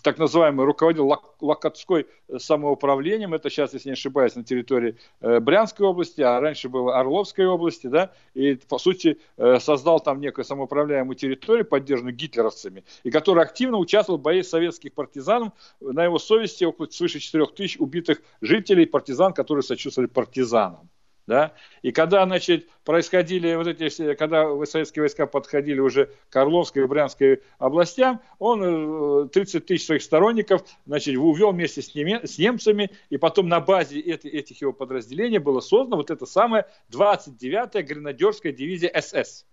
так 0.02 0.18
называемый 0.18 0.66
руководил 0.66 1.12
Локотской 1.40 2.06
самоуправлением, 2.36 3.34
это 3.34 3.48
сейчас, 3.48 3.74
если 3.74 3.90
не 3.90 3.92
ошибаюсь, 3.92 4.34
на 4.34 4.44
территории 4.44 4.96
э, 5.20 5.40
Брянской 5.40 5.86
области, 5.86 6.20
а 6.20 6.40
раньше 6.40 6.68
было 6.68 6.98
Орловской 6.98 7.46
области, 7.46 7.86
да, 7.86 8.12
и, 8.34 8.54
по 8.54 8.78
сути, 8.78 9.18
создал 9.60 10.00
там 10.00 10.20
некую 10.20 10.44
самоуправляемую 10.44 11.16
территорию, 11.16 11.64
поддержанную 11.64 12.14
гитлеровцами, 12.14 12.84
и 13.04 13.10
который 13.10 13.42
активно 13.42 13.78
участвовал 13.78 14.18
в 14.18 14.22
боях 14.22 14.46
советских 14.46 14.92
партизанов, 14.92 15.52
на 15.80 16.04
его 16.04 16.18
совести 16.18 16.64
около 16.64 16.86
свыше 16.86 17.20
4 17.20 17.46
тысяч 17.46 17.76
убитых 17.78 18.20
жителей, 18.40 18.86
партизан, 18.86 19.32
которые 19.32 19.62
сочувствовали 19.62 20.08
партизанам 20.08 20.88
да, 21.28 21.52
и 21.82 21.92
когда, 21.92 22.24
значит, 22.24 22.70
происходили 22.84 23.54
вот 23.54 23.66
эти, 23.66 24.14
когда 24.14 24.48
советские 24.64 25.02
войска 25.02 25.26
подходили 25.26 25.78
уже 25.78 26.10
к 26.30 26.36
Орловской 26.36 26.84
и 26.84 26.86
Брянской 26.86 27.42
областям, 27.58 28.22
он 28.38 29.28
30 29.28 29.54
э, 29.54 29.60
тысяч 29.60 29.84
своих 29.84 30.02
сторонников, 30.02 30.62
значит, 30.86 31.18
увел 31.18 31.52
вместе 31.52 31.82
с, 31.82 31.94
неме, 31.94 32.26
с 32.26 32.38
немцами, 32.38 32.90
и 33.10 33.18
потом 33.18 33.46
на 33.46 33.60
базе 33.60 34.00
эти, 34.00 34.26
этих 34.26 34.62
его 34.62 34.72
подразделений 34.72 35.36
было 35.36 35.60
создано 35.60 35.96
вот 35.98 36.10
это 36.10 36.24
самое 36.24 36.64
29-я 36.90 37.82
гренадерская 37.82 38.52
дивизия 38.52 38.90
СС. 38.98 39.44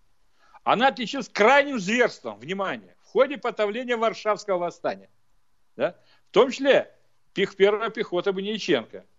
Она 0.63 0.87
отличилась 0.87 1.27
крайним 1.27 1.77
зверством, 1.77 2.39
внимание, 2.39 2.95
в 3.01 3.07
ходе 3.07 3.37
подавления 3.37 3.97
Варшавского 3.97 4.59
восстания, 4.59 5.09
да, 5.75 5.97
в 6.29 6.33
том 6.33 6.51
числе 6.51 6.89
пих, 7.33 7.57
первая 7.57 7.89
пехота 7.89 8.31
Бониченко– 8.31 9.03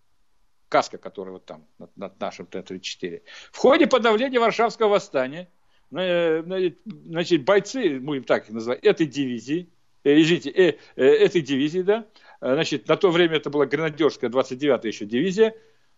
каска, 0.69 0.99
которая 0.99 1.33
вот 1.33 1.47
там 1.47 1.67
над, 1.79 1.97
над 1.97 2.21
нашим 2.21 2.47
Т-34. 2.47 3.23
В 3.53 3.57
ходе 3.57 3.87
подавления 3.87 4.41
Варшавского 4.41 4.89
восстания, 4.89 5.49
э, 5.93 6.43
значит, 7.07 7.45
бойцы, 7.45 8.01
будем 8.01 8.25
так 8.25 8.45
их 8.45 8.51
называть, 8.51 8.85
этой 8.85 9.07
дивизии, 9.07 9.71
э, 10.05 10.21
извините, 10.21 10.51
э, 10.51 10.79
э, 10.97 11.05
этой 11.05 11.41
дивизии, 11.41 11.81
да, 11.81 12.07
э, 12.41 12.55
значит, 12.55 12.89
на 12.89 12.97
то 12.97 13.11
время 13.11 13.37
это 13.37 13.51
была 13.51 13.67
гренадерская 13.67 14.31
29-я 14.31 14.89
еще 14.89 15.07
дивизия, 15.07 15.55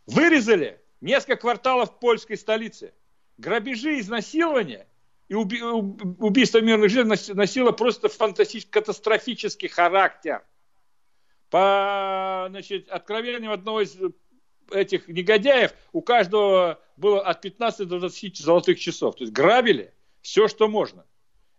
вырезали 0.06 0.80
несколько 1.00 1.37
кварталов 1.37 1.98
польской 1.98 2.37
столицы. 2.37 2.92
Грабежи, 3.38 4.00
изнасилования 4.00 4.87
и 5.28 5.34
уби- 5.34 5.62
убийство 5.62 6.60
мирных 6.60 6.90
жителей 6.90 7.34
носило 7.34 7.72
просто 7.72 8.08
фантастический, 8.08 8.70
катастрофический 8.70 9.68
характер. 9.68 10.42
По 11.50 12.46
значит, 12.50 12.88
откровениям 12.88 13.52
одного 13.52 13.80
из 13.80 13.96
этих 14.70 15.08
негодяев 15.08 15.72
у 15.92 16.02
каждого 16.02 16.80
было 16.96 17.20
от 17.20 17.40
15 17.40 17.87
до 17.88 18.00
20 18.00 18.37
золотых 18.37 18.78
часов. 18.78 19.16
То 19.16 19.25
есть 19.25 19.32
грабили 19.32 19.92
все, 20.20 20.48
что 20.48 20.68
можно. 20.68 21.04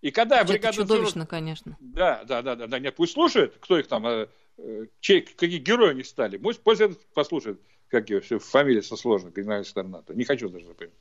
И 0.02 0.12
когда 0.12 0.44
бригада... 0.44 0.70
Это 0.70 0.78
чудовищно, 0.78 1.26
конечно. 1.26 1.78
Да, 1.80 2.24
да, 2.24 2.42
да, 2.42 2.56
да, 2.56 2.68
да. 2.68 2.80
Нет, 2.80 2.96
пусть 2.96 3.14
слушают, 3.14 3.56
кто 3.60 3.78
их 3.78 3.88
там, 3.88 4.08
э, 4.08 4.28
э 4.58 4.86
чей, 5.02 5.22
какие 5.22 5.60
герои 5.60 5.92
они 5.92 6.04
стали. 6.04 6.38
Пусть, 6.38 6.62
пусть 6.62 6.82
послушают, 7.14 7.62
как 7.90 8.10
ее, 8.10 8.22
все, 8.22 8.40
фамилия 8.40 8.82
со 8.82 8.96
сложной, 8.96 9.32
генеральный 9.32 9.66
Старнато. 9.66 10.14
Не 10.14 10.24
хочу 10.24 10.50
даже 10.50 10.68
запомнить. 10.68 10.94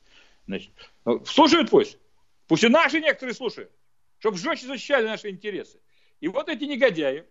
Значит, 0.47 0.71
ну, 1.05 1.23
слушают 1.25 1.69
пусть. 1.69 1.97
Пусть 2.47 2.63
и 2.63 2.67
наши 2.67 2.99
некоторые 2.99 3.35
слушают. 3.35 3.71
Чтобы 4.17 4.37
жестче 4.37 4.67
защищали 4.67 5.05
наши 5.05 5.29
интересы. 5.29 5.79
И 6.19 6.27
вот 6.27 6.49
эти 6.49 6.65
негодяи, 6.65 7.25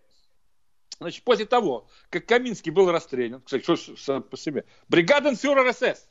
Значит, 1.00 1.22
после 1.24 1.46
того, 1.46 1.86
как 2.10 2.26
Каминский 2.26 2.70
был 2.70 2.90
расстрелян, 2.90 3.40
кстати, 3.40 3.62
что 3.62 3.96
сам 3.96 4.22
по 4.22 4.36
себе, 4.36 4.64
бригаденфюрер 4.88 5.72
СС, 5.72 6.08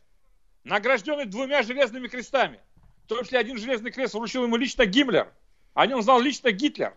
награжденный 0.64 1.26
двумя 1.26 1.62
железными 1.64 2.08
крестами, 2.08 2.62
в 3.04 3.08
том 3.08 3.24
числе 3.24 3.40
один 3.40 3.58
железный 3.58 3.92
крест 3.92 4.14
вручил 4.14 4.44
ему 4.44 4.56
лично 4.56 4.86
Гиммлер, 4.86 5.34
о 5.74 5.86
нем 5.88 6.02
знал 6.02 6.22
лично 6.22 6.52
Гитлер, 6.52 6.96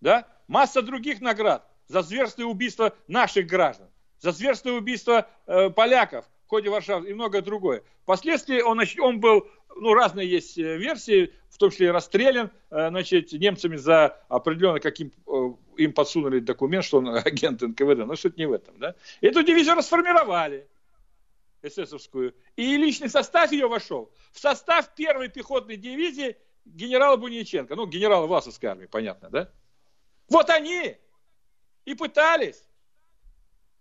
да, 0.00 0.26
масса 0.48 0.80
других 0.82 1.20
наград 1.20 1.70
за 1.88 2.02
зверство 2.02 2.42
и 2.42 2.44
убийство 2.44 2.96
наших 3.06 3.46
граждан, 3.46 3.88
за 4.18 4.32
зверство 4.32 4.70
и 4.70 4.72
убийство 4.72 5.28
э, 5.46 5.70
поляков 5.70 6.24
в 6.46 6.48
ходе 6.48 6.70
Варшавы 6.70 7.10
и 7.10 7.14
многое 7.14 7.42
другое. 7.42 7.82
Впоследствии 8.02 8.60
он, 8.60 8.80
он 9.00 9.20
был, 9.20 9.46
ну, 9.76 9.94
разные 9.94 10.28
есть 10.28 10.58
э, 10.58 10.76
версии, 10.76 11.32
в 11.50 11.58
том 11.58 11.70
числе 11.70 11.90
расстрелян, 11.90 12.50
э, 12.70 12.88
значит, 12.88 13.32
немцами 13.32 13.76
за 13.76 14.20
определенно 14.28 14.80
каким 14.80 15.12
э, 15.26 15.52
им 15.76 15.92
подсунули 15.92 16.40
документ, 16.40 16.84
что 16.84 16.98
он 16.98 17.08
агент 17.16 17.60
НКВД, 17.62 18.06
но 18.06 18.16
суть 18.16 18.36
не 18.36 18.46
в 18.46 18.52
этом, 18.52 18.78
да. 18.78 18.94
Эту 19.20 19.42
дивизию 19.42 19.76
расформировали, 19.76 20.68
эсэсовскую, 21.62 22.34
и 22.56 22.76
личный 22.76 23.08
состав 23.08 23.52
ее 23.52 23.68
вошел 23.68 24.12
в 24.32 24.38
состав 24.38 24.94
первой 24.94 25.28
пехотной 25.28 25.76
дивизии 25.76 26.36
генерала 26.64 27.16
Буниченко, 27.16 27.74
ну, 27.74 27.86
генерала 27.86 28.26
Власовской 28.26 28.68
армии, 28.70 28.86
понятно, 28.86 29.30
да? 29.30 29.50
Вот 30.28 30.50
они 30.50 30.96
и 31.84 31.94
пытались 31.94 32.67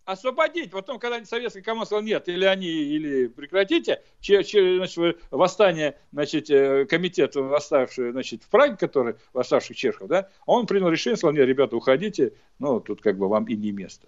освободить. 0.07 0.71
Потом, 0.71 0.99
когда 0.99 1.23
советский 1.25 1.61
команда 1.61 1.85
сказал, 1.85 2.01
нет, 2.01 2.29
или 2.29 2.45
они, 2.45 2.67
или 2.67 3.27
прекратите, 3.27 4.01
че, 4.21 4.41
че, 4.43 4.77
значит, 4.77 5.19
восстание, 5.31 5.99
значит, 6.13 6.49
э, 6.49 6.85
комитет 6.85 7.35
восставший, 7.35 8.11
значит, 8.11 8.43
в 8.43 8.47
Праге, 8.47 8.77
который, 8.77 9.15
восставших 9.33 9.75
чешев, 9.75 10.07
да, 10.07 10.29
он 10.45 10.65
принял 10.65 10.89
решение, 10.89 11.17
сказал, 11.17 11.35
нет, 11.35 11.45
ребята, 11.45 11.75
уходите, 11.75 12.33
ну, 12.57 12.79
тут 12.79 13.01
как 13.01 13.17
бы 13.17 13.27
вам 13.27 13.45
и 13.45 13.55
не 13.57 13.71
место. 13.73 14.07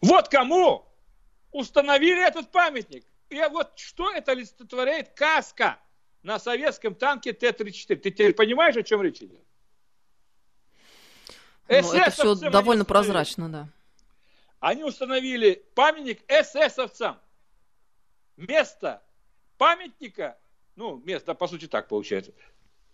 Вот 0.00 0.28
кому 0.28 0.86
установили 1.50 2.24
этот 2.24 2.52
памятник. 2.52 3.04
И 3.28 3.40
вот 3.50 3.72
что 3.74 4.12
это 4.12 4.32
олицетворяет 4.32 5.10
каска 5.10 5.80
на 6.22 6.38
советском 6.38 6.94
танке 6.94 7.32
Т-34. 7.32 7.96
Ты 7.96 8.10
теперь 8.12 8.34
понимаешь, 8.34 8.76
о 8.76 8.84
чем 8.84 9.02
речь 9.02 9.18
идет? 9.18 9.40
Ну, 11.68 11.92
это 11.92 12.10
все 12.10 12.34
довольно 12.36 12.84
прозрачно, 12.84 13.48
да 13.48 13.68
они 14.60 14.84
установили 14.84 15.64
памятник 15.74 16.22
эсэсовцам. 16.28 17.18
Место 18.36 19.02
памятника, 19.58 20.38
ну, 20.76 21.02
место, 21.04 21.34
по 21.34 21.48
сути, 21.48 21.66
так 21.66 21.88
получается, 21.88 22.32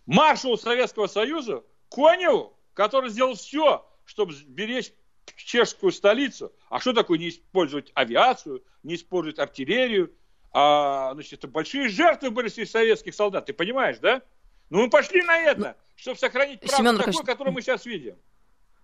маршалу 0.05 0.57
Советского 0.57 1.07
Союза 1.07 1.63
Коневу, 1.89 2.57
который 2.73 3.09
сделал 3.09 3.35
все, 3.35 3.87
чтобы 4.05 4.33
беречь 4.47 4.91
чешскую 5.35 5.91
столицу. 5.91 6.53
А 6.69 6.79
что 6.79 6.93
такое 6.93 7.17
не 7.19 7.29
использовать 7.29 7.91
авиацию, 7.93 8.63
не 8.83 8.95
использовать 8.95 9.39
артиллерию? 9.39 10.13
А, 10.51 11.13
значит, 11.13 11.33
это 11.33 11.47
большие 11.47 11.89
жертвы 11.89 12.31
были 12.31 12.47
среди 12.47 12.69
советских 12.69 13.13
солдат, 13.13 13.45
ты 13.45 13.53
понимаешь, 13.53 13.99
да? 13.99 14.21
Ну, 14.69 14.83
мы 14.83 14.89
пошли 14.89 15.21
на 15.21 15.37
это, 15.37 15.59
ну, 15.59 15.73
чтобы 15.95 16.17
сохранить 16.17 16.59
правду 16.61 16.77
Семен 16.77 16.97
такую, 16.97 17.25
которую 17.25 17.53
мы 17.53 17.61
сейчас 17.61 17.85
видим. 17.85 18.17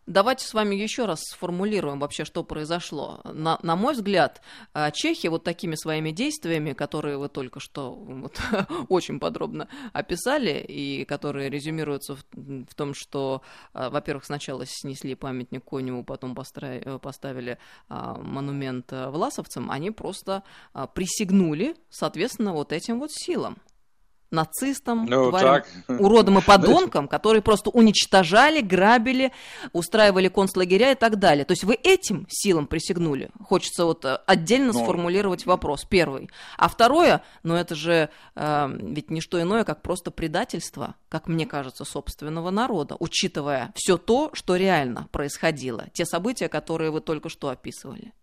Давайте 0.06 0.46
с 0.46 0.54
вами 0.54 0.76
еще 0.76 1.06
раз 1.06 1.22
сформулируем 1.22 2.00
вообще, 2.00 2.26
что 2.26 2.44
произошло. 2.44 3.22
На, 3.24 3.58
на 3.64 3.78
мой 3.78 3.94
взгляд, 3.94 4.42
а, 4.74 4.92
Чехия 4.92 5.30
вот 5.30 5.46
такими 5.46 5.76
своими 5.76 6.12
действиями, 6.12 6.74
которые 6.74 7.18
вы 7.18 7.30
только 7.30 7.62
что 7.62 7.94
вот, 7.94 8.38
очень 8.90 9.20
подробно 9.20 9.70
описали, 9.94 10.60
и 10.68 11.06
которые 11.06 11.50
резюмируются 11.50 12.18
в, 12.18 12.24
в 12.34 12.76
том, 12.76 12.94
что, 12.94 13.44
а, 13.74 13.90
во-первых, 13.90 14.26
сначала 14.26 14.66
снесли 14.66 15.16
памятник 15.16 15.64
Коневу, 15.64 16.04
потом 16.04 16.36
построили, 16.36 16.98
поставили 16.98 17.58
а, 17.88 18.16
монумент 18.16 18.92
власовцам, 18.92 19.72
они 19.72 19.92
просто 19.92 20.44
присягнули, 20.94 21.78
соответственно, 21.90 22.52
вот 22.52 22.74
этим 22.74 23.00
вот 23.00 23.12
силам 23.14 23.58
нацистам, 24.34 25.06
ну, 25.06 25.30
тварям, 25.30 25.64
уродам 25.88 26.40
и 26.40 26.42
подонкам, 26.42 27.08
которые 27.08 27.42
просто 27.42 27.70
уничтожали, 27.70 28.62
грабили, 28.62 29.32
устраивали 29.72 30.28
концлагеря 30.28 30.92
и 30.92 30.96
так 30.96 31.18
далее. 31.18 31.46
То 31.46 31.54
есть 31.54 31.64
вы 31.64 31.76
этим 31.76 32.26
силам 32.30 32.68
присягнули? 32.68 33.30
Хочется 33.42 33.86
вот 33.86 34.04
э, 34.04 34.18
отдельно 34.26 34.74
ну, 34.74 34.84
сформулировать 34.84 35.46
вопрос, 35.46 35.86
первый. 35.86 36.30
А 36.58 36.68
второе, 36.68 37.24
ну 37.44 37.56
это 37.56 37.76
же 37.76 38.10
э, 38.36 38.78
ведь 38.82 39.10
не 39.10 39.22
что 39.22 39.42
иное, 39.42 39.64
как 39.64 39.82
просто 39.82 40.12
предательство, 40.12 40.96
как 41.10 41.28
мне 41.28 41.46
кажется, 41.46 41.86
собственного 41.86 42.50
народа, 42.50 42.96
учитывая 43.00 43.72
все 43.76 43.98
то, 43.98 44.32
что 44.34 44.56
реально 44.56 45.08
происходило, 45.12 45.86
те 45.94 46.06
события, 46.06 46.50
которые 46.50 46.92
вы 46.92 47.02
только 47.02 47.30
что 47.30 47.50
описывали. 47.50 48.14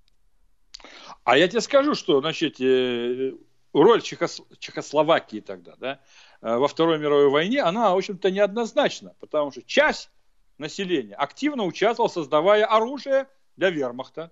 А 1.24 1.36
я 1.36 1.48
тебе 1.48 1.60
скажу, 1.60 1.94
что, 1.94 2.20
значит, 2.20 2.60
э, 2.60 3.32
роль 3.72 4.02
Чехос... 4.02 4.42
Чехословакии 4.58 5.40
тогда, 5.40 5.74
да, 5.78 6.00
э, 6.42 6.56
во 6.56 6.68
Второй 6.68 6.98
мировой 6.98 7.28
войне, 7.28 7.62
она, 7.62 7.94
в 7.94 7.96
общем-то, 7.96 8.30
неоднозначна, 8.30 9.14
потому 9.20 9.50
что 9.52 9.62
часть 9.62 10.10
населения 10.58 11.14
активно 11.14 11.64
участвовала, 11.64 12.10
создавая 12.10 12.66
оружие 12.66 13.28
для 13.56 13.70
вермахта. 13.70 14.30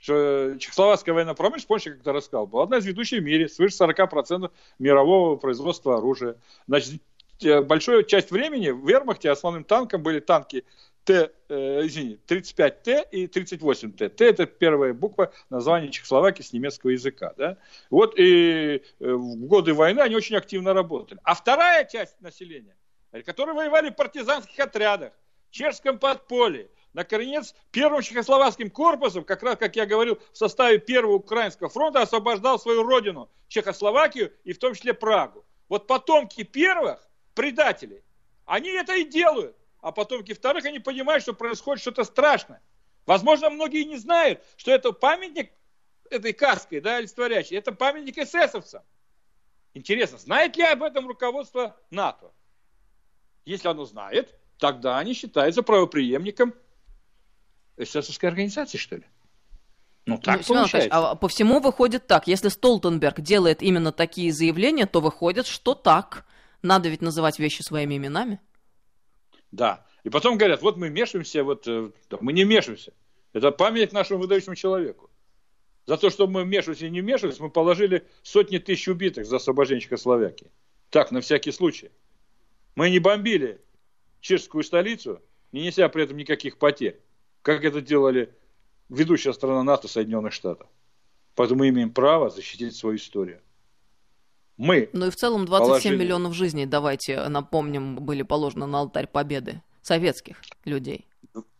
Чехословацкая 0.00 1.14
военная 1.14 1.34
промышленность, 1.34 1.68
помнишь, 1.68 1.84
как-то 1.84 2.12
рассказал, 2.12 2.46
была 2.46 2.62
одна 2.62 2.78
из 2.78 2.86
ведущих 2.86 3.20
в 3.20 3.22
мире, 3.22 3.48
свыше 3.48 3.76
40% 3.84 4.50
мирового 4.78 5.36
производства 5.36 5.98
оружия. 5.98 6.36
Значит, 6.66 7.02
э, 7.42 7.60
большую 7.60 8.04
часть 8.04 8.30
времени 8.30 8.70
в 8.70 8.88
вермахте 8.88 9.30
основным 9.30 9.64
танком 9.64 10.02
были 10.02 10.20
танки 10.20 10.64
Т, 11.04 11.32
э, 11.48 11.86
извини, 11.86 12.20
35Т 12.26 13.08
и 13.10 13.26
38Т. 13.26 14.08
Т 14.10 14.24
это 14.24 14.46
первая 14.46 14.92
буква 14.92 15.32
названия 15.48 15.90
Чехословакии 15.90 16.42
с 16.42 16.52
немецкого 16.52 16.90
языка. 16.90 17.32
Да? 17.36 17.56
Вот 17.90 18.18
и 18.18 18.76
э, 18.76 19.12
в 19.12 19.46
годы 19.46 19.74
войны 19.74 20.00
они 20.00 20.16
очень 20.16 20.36
активно 20.36 20.74
работали. 20.74 21.20
А 21.24 21.34
вторая 21.34 21.84
часть 21.84 22.20
населения 22.20 22.76
которые 23.24 23.56
воевали 23.56 23.90
в 23.90 23.96
партизанских 23.96 24.58
отрядах, 24.60 25.12
в 25.48 25.50
чешском 25.50 25.98
подполье, 25.98 26.68
Наконец, 26.92 27.54
первым 27.70 28.02
чехословацким 28.02 28.68
корпусом, 28.68 29.22
как 29.22 29.44
раз, 29.44 29.56
как 29.56 29.76
я 29.76 29.86
говорил, 29.86 30.18
в 30.32 30.36
составе 30.36 30.78
Первого 30.78 31.14
Украинского 31.14 31.68
фронта 31.68 32.02
освобождал 32.02 32.58
свою 32.58 32.82
родину, 32.82 33.30
Чехословакию 33.46 34.32
и 34.42 34.52
в 34.52 34.58
том 34.58 34.74
числе 34.74 34.92
Прагу. 34.92 35.44
Вот 35.68 35.86
потомки 35.86 36.42
первых, 36.42 36.98
предателей, 37.34 38.02
они 38.44 38.70
это 38.70 38.96
и 38.96 39.04
делают. 39.04 39.56
А 39.80 39.92
потомки 39.92 40.34
вторых, 40.34 40.64
они 40.64 40.78
понимают, 40.78 41.22
что 41.22 41.32
происходит 41.32 41.80
что-то 41.80 42.04
страшное. 42.04 42.62
Возможно, 43.06 43.50
многие 43.50 43.84
не 43.84 43.96
знают, 43.96 44.44
что 44.56 44.70
это 44.70 44.92
памятник 44.92 45.52
этой 46.10 46.32
каской, 46.32 46.80
да, 46.80 46.96
олицетворящий, 46.96 47.56
это 47.56 47.72
памятник 47.72 48.18
эсэсовцам. 48.18 48.82
Интересно, 49.72 50.18
знает 50.18 50.56
ли 50.56 50.64
об 50.64 50.82
этом 50.82 51.06
руководство 51.06 51.76
НАТО? 51.90 52.32
Если 53.44 53.68
оно 53.68 53.84
знает, 53.84 54.34
тогда 54.58 54.98
они 54.98 55.14
считаются 55.14 55.62
правоприемником 55.62 56.54
эсэсовской 57.76 58.28
организации, 58.28 58.78
что 58.78 58.96
ли? 58.96 59.04
Ну, 60.06 60.18
так 60.18 60.40
ну, 60.48 60.54
получается. 60.54 60.90
А 60.92 61.14
по 61.14 61.28
всему 61.28 61.60
выходит 61.60 62.06
так. 62.06 62.26
Если 62.26 62.48
Столтенберг 62.48 63.20
делает 63.20 63.62
именно 63.62 63.92
такие 63.92 64.32
заявления, 64.32 64.86
то 64.86 65.00
выходит, 65.00 65.46
что 65.46 65.74
так. 65.74 66.26
Надо 66.62 66.88
ведь 66.88 67.00
называть 67.00 67.38
вещи 67.38 67.62
своими 67.62 67.96
именами. 67.96 68.40
Да. 69.52 69.86
И 70.04 70.10
потом 70.10 70.38
говорят, 70.38 70.62
вот 70.62 70.76
мы 70.76 70.88
вмешиваемся, 70.88 71.44
вот 71.44 71.66
э, 71.66 71.90
да, 72.08 72.18
мы 72.20 72.32
не 72.32 72.44
вмешиваемся. 72.44 72.92
Это 73.32 73.50
память 73.50 73.92
нашему 73.92 74.20
выдающему 74.20 74.54
человеку. 74.54 75.10
За 75.86 75.96
то, 75.96 76.10
что 76.10 76.26
мы 76.26 76.44
вмешивались 76.44 76.82
и 76.82 76.90
не 76.90 77.00
вмешивались, 77.00 77.40
мы 77.40 77.50
положили 77.50 78.06
сотни 78.22 78.58
тысяч 78.58 78.88
убитых 78.88 79.26
за 79.26 79.36
освобождение 79.36 79.82
Чехословакии. 79.82 80.50
Так, 80.90 81.10
на 81.10 81.20
всякий 81.20 81.52
случай. 81.52 81.90
Мы 82.74 82.90
не 82.90 82.98
бомбили 82.98 83.60
чешскую 84.20 84.62
столицу, 84.62 85.20
не 85.52 85.62
неся 85.62 85.88
при 85.88 86.04
этом 86.04 86.16
никаких 86.16 86.58
потерь 86.58 87.00
как 87.42 87.64
это 87.64 87.80
делали 87.80 88.34
ведущая 88.88 89.32
страна 89.32 89.62
НАТО 89.62 89.88
Соединенных 89.88 90.32
Штатов. 90.32 90.68
Поэтому 91.34 91.60
мы 91.60 91.68
имеем 91.68 91.92
право 91.92 92.28
защитить 92.28 92.74
свою 92.74 92.96
историю. 92.96 93.40
Мы. 94.60 94.90
Ну 94.92 95.06
и 95.06 95.10
в 95.10 95.16
целом 95.16 95.46
27 95.46 95.68
положили... 95.68 95.96
миллионов 95.96 96.34
жизней, 96.34 96.66
давайте 96.66 97.28
напомним, 97.28 97.96
были 97.96 98.20
положены 98.20 98.66
на 98.66 98.80
алтарь 98.80 99.06
победы 99.06 99.62
советских 99.80 100.36
людей. 100.66 101.06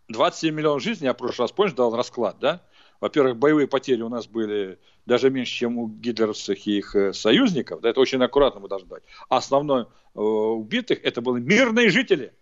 27 0.09 0.55
миллионов 0.55 0.83
жизней, 0.83 1.07
я 1.07 1.15
в 1.15 1.17
прошлый 1.17 1.45
раз, 1.45 1.53
помнишь, 1.53 1.73
дал 1.73 1.97
расклад, 1.97 2.37
да? 2.41 2.63
Во-первых, 3.01 3.39
боевые 3.39 3.67
потери 3.69 4.03
у 4.03 4.11
нас 4.11 4.27
были 4.27 4.79
даже 5.07 5.31
меньше, 5.31 5.51
чем 5.51 5.79
у 5.79 5.89
гитлеровцев 5.89 6.59
и 6.67 6.77
их 6.77 6.95
э, 6.95 7.15
союзников. 7.15 7.81
Да, 7.81 7.89
это 7.89 8.01
очень 8.01 8.23
аккуратно 8.23 8.61
мы 8.61 8.69
должны 8.69 8.89
дать. 8.89 9.03
А 9.31 9.39
основной 9.39 9.85
э, 9.85 10.21
убитых 10.21 11.03
это 11.03 11.23
были 11.23 11.43
мирные 11.43 11.89
жители 11.89 12.35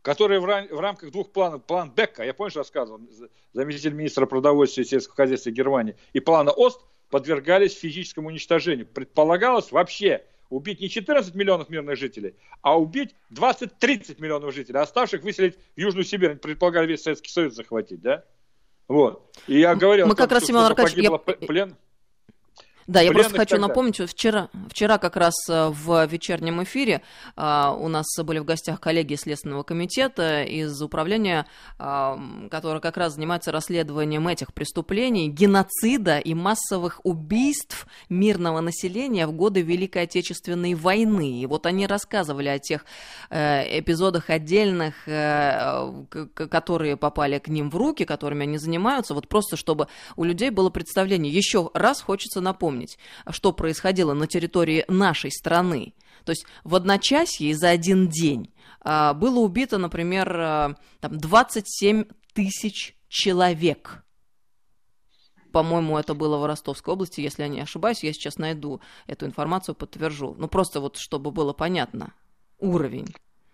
которые 0.00 0.40
в, 0.40 0.46
рам- 0.46 0.68
в 0.68 0.80
рамках 0.80 1.10
двух 1.10 1.32
планов, 1.32 1.64
план 1.64 1.92
Бекка, 1.94 2.22
я 2.22 2.32
помнишь, 2.32 2.56
рассказывал, 2.56 3.00
заместитель 3.52 3.92
министра 3.92 4.24
продовольствия 4.24 4.84
и 4.84 4.86
сельского 4.86 5.16
хозяйства 5.16 5.50
Германии, 5.50 5.96
и 6.14 6.20
плана 6.20 6.50
ОСТ 6.50 6.80
подвергались 7.10 7.78
физическому 7.78 8.28
уничтожению. 8.28 8.86
Предполагалось 8.86 9.72
вообще 9.72 10.24
убить 10.50 10.80
не 10.80 10.88
14 10.88 11.34
миллионов 11.34 11.68
мирных 11.68 11.96
жителей, 11.96 12.34
а 12.62 12.78
убить 12.78 13.14
20-30 13.32 14.20
миллионов 14.20 14.54
жителей, 14.54 14.80
оставших 14.80 15.22
выселить 15.22 15.56
в 15.76 15.80
Южную 15.80 16.04
Сибирь. 16.04 16.30
Они 16.30 16.38
предполагали 16.38 16.86
весь 16.86 17.02
Советский 17.02 17.30
Союз 17.30 17.54
захватить, 17.54 18.00
да? 18.00 18.24
Вот. 18.88 19.30
И 19.46 19.58
я 19.58 19.74
говорил, 19.74 20.06
Мы 20.06 20.14
как 20.14 20.32
раз, 20.32 20.44
Семен 20.44 20.60
Аркадьевич, 20.60 21.04
я... 21.04 21.18
плен. 21.18 21.76
Да, 22.88 23.02
я 23.02 23.12
просто 23.12 23.36
хочу 23.36 23.58
напомнить, 23.58 23.96
что 23.96 24.06
вчера, 24.06 24.48
вчера 24.70 24.96
как 24.96 25.16
раз 25.16 25.34
э, 25.50 25.68
в 25.68 26.06
вечернем 26.06 26.62
эфире 26.62 27.02
а, 27.36 27.76
у 27.78 27.86
нас 27.88 28.06
были 28.24 28.38
в 28.38 28.46
гостях 28.46 28.80
коллеги 28.80 29.14
Следственного 29.14 29.62
комитета 29.62 30.42
из 30.42 30.80
управления, 30.80 31.44
а, 31.78 32.18
которое 32.50 32.80
как 32.80 32.96
раз 32.96 33.14
занимается 33.14 33.52
расследованием 33.52 34.26
этих 34.26 34.54
преступлений, 34.54 35.28
геноцида 35.28 36.18
и 36.18 36.32
массовых 36.32 37.00
убийств 37.04 37.86
мирного 38.08 38.62
населения 38.62 39.26
в 39.26 39.32
годы 39.32 39.60
Великой 39.60 40.04
Отечественной 40.04 40.72
войны. 40.72 41.42
И 41.42 41.44
вот 41.44 41.66
они 41.66 41.86
рассказывали 41.86 42.48
о 42.48 42.58
тех 42.58 42.86
э, 43.28 43.80
эпизодах 43.80 44.30
отдельных, 44.30 45.06
э, 45.06 46.04
которые 46.34 46.96
попали 46.96 47.38
к 47.38 47.48
ним 47.48 47.68
в 47.68 47.76
руки, 47.76 48.06
которыми 48.06 48.44
они 48.44 48.56
занимаются, 48.56 49.12
вот 49.12 49.28
просто 49.28 49.58
чтобы 49.58 49.88
у 50.16 50.24
людей 50.24 50.48
было 50.48 50.70
представление. 50.70 51.30
Еще 51.30 51.70
раз 51.74 52.00
хочется 52.00 52.40
напомнить, 52.40 52.77
вспомнить, 52.86 52.98
что 53.30 53.52
происходило 53.52 54.14
на 54.14 54.26
территории 54.26 54.84
нашей 54.88 55.30
страны. 55.30 55.94
То 56.24 56.32
есть 56.32 56.46
в 56.64 56.74
одночасье 56.74 57.54
за 57.54 57.70
один 57.70 58.08
день 58.08 58.52
а, 58.80 59.14
было 59.14 59.40
убито, 59.40 59.78
например, 59.78 60.36
а, 60.36 60.74
там 61.00 61.18
27 61.18 62.04
тысяч 62.34 62.96
человек. 63.08 64.04
По-моему, 65.52 65.96
это 65.96 66.14
было 66.14 66.36
в 66.36 66.46
Ростовской 66.46 66.92
области, 66.92 67.22
если 67.22 67.42
я 67.42 67.48
не 67.48 67.60
ошибаюсь. 67.60 68.04
Я 68.04 68.12
сейчас 68.12 68.36
найду 68.36 68.80
эту 69.06 69.24
информацию, 69.24 69.74
подтвержу. 69.74 70.34
Ну, 70.38 70.46
просто 70.46 70.80
вот, 70.80 70.98
чтобы 70.98 71.30
было 71.30 71.54
понятно 71.54 72.12
уровень. 72.58 73.08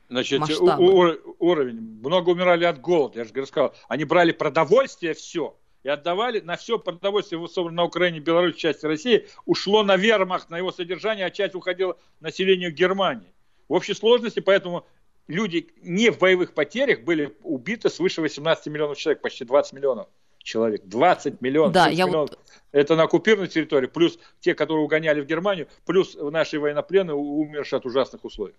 Значит, 0.08 0.40
у, 0.40 0.66
у, 0.66 1.37
уровень. 1.38 2.00
Много 2.00 2.30
умирали 2.30 2.64
от 2.64 2.80
голода. 2.80 3.20
Я 3.20 3.24
же 3.24 3.46
сказал, 3.46 3.74
они 3.88 4.04
брали 4.04 4.32
продовольствие 4.32 5.14
все 5.14 5.56
и 5.84 5.88
отдавали 5.88 6.40
на 6.40 6.56
все 6.56 6.78
продовольствие, 6.78 7.46
собранное 7.46 7.82
на 7.82 7.84
Украине, 7.84 8.18
Беларуси, 8.18 8.58
части 8.58 8.86
России, 8.86 9.28
ушло 9.44 9.84
на 9.84 9.96
вермахт, 9.96 10.50
на 10.50 10.58
его 10.58 10.72
содержание, 10.72 11.26
а 11.26 11.30
часть 11.30 11.54
уходила 11.54 11.96
населению 12.20 12.72
Германии. 12.72 13.32
В 13.68 13.74
общей 13.74 13.94
сложности, 13.94 14.40
поэтому 14.40 14.86
люди 15.28 15.68
не 15.82 16.10
в 16.10 16.18
боевых 16.18 16.54
потерях 16.54 17.02
были 17.02 17.36
убиты 17.42 17.90
свыше 17.90 18.22
18 18.22 18.66
миллионов 18.66 18.96
человек, 18.96 19.20
почти 19.20 19.44
20 19.44 19.74
миллионов 19.74 20.08
человек. 20.42 20.82
20 20.84 21.40
миллионов. 21.42 21.72
Да, 21.72 21.88
я 21.88 22.06
миллионов. 22.06 22.30
Вот... 22.30 22.38
Это 22.72 22.96
на 22.96 23.04
оккупированной 23.04 23.48
территории, 23.48 23.86
плюс 23.86 24.18
те, 24.40 24.54
которые 24.54 24.84
угоняли 24.84 25.20
в 25.20 25.26
Германию, 25.26 25.68
плюс 25.84 26.14
наши 26.14 26.58
военнопленные, 26.58 27.14
умершие 27.14 27.78
от 27.78 27.86
ужасных 27.86 28.24
условий. 28.24 28.54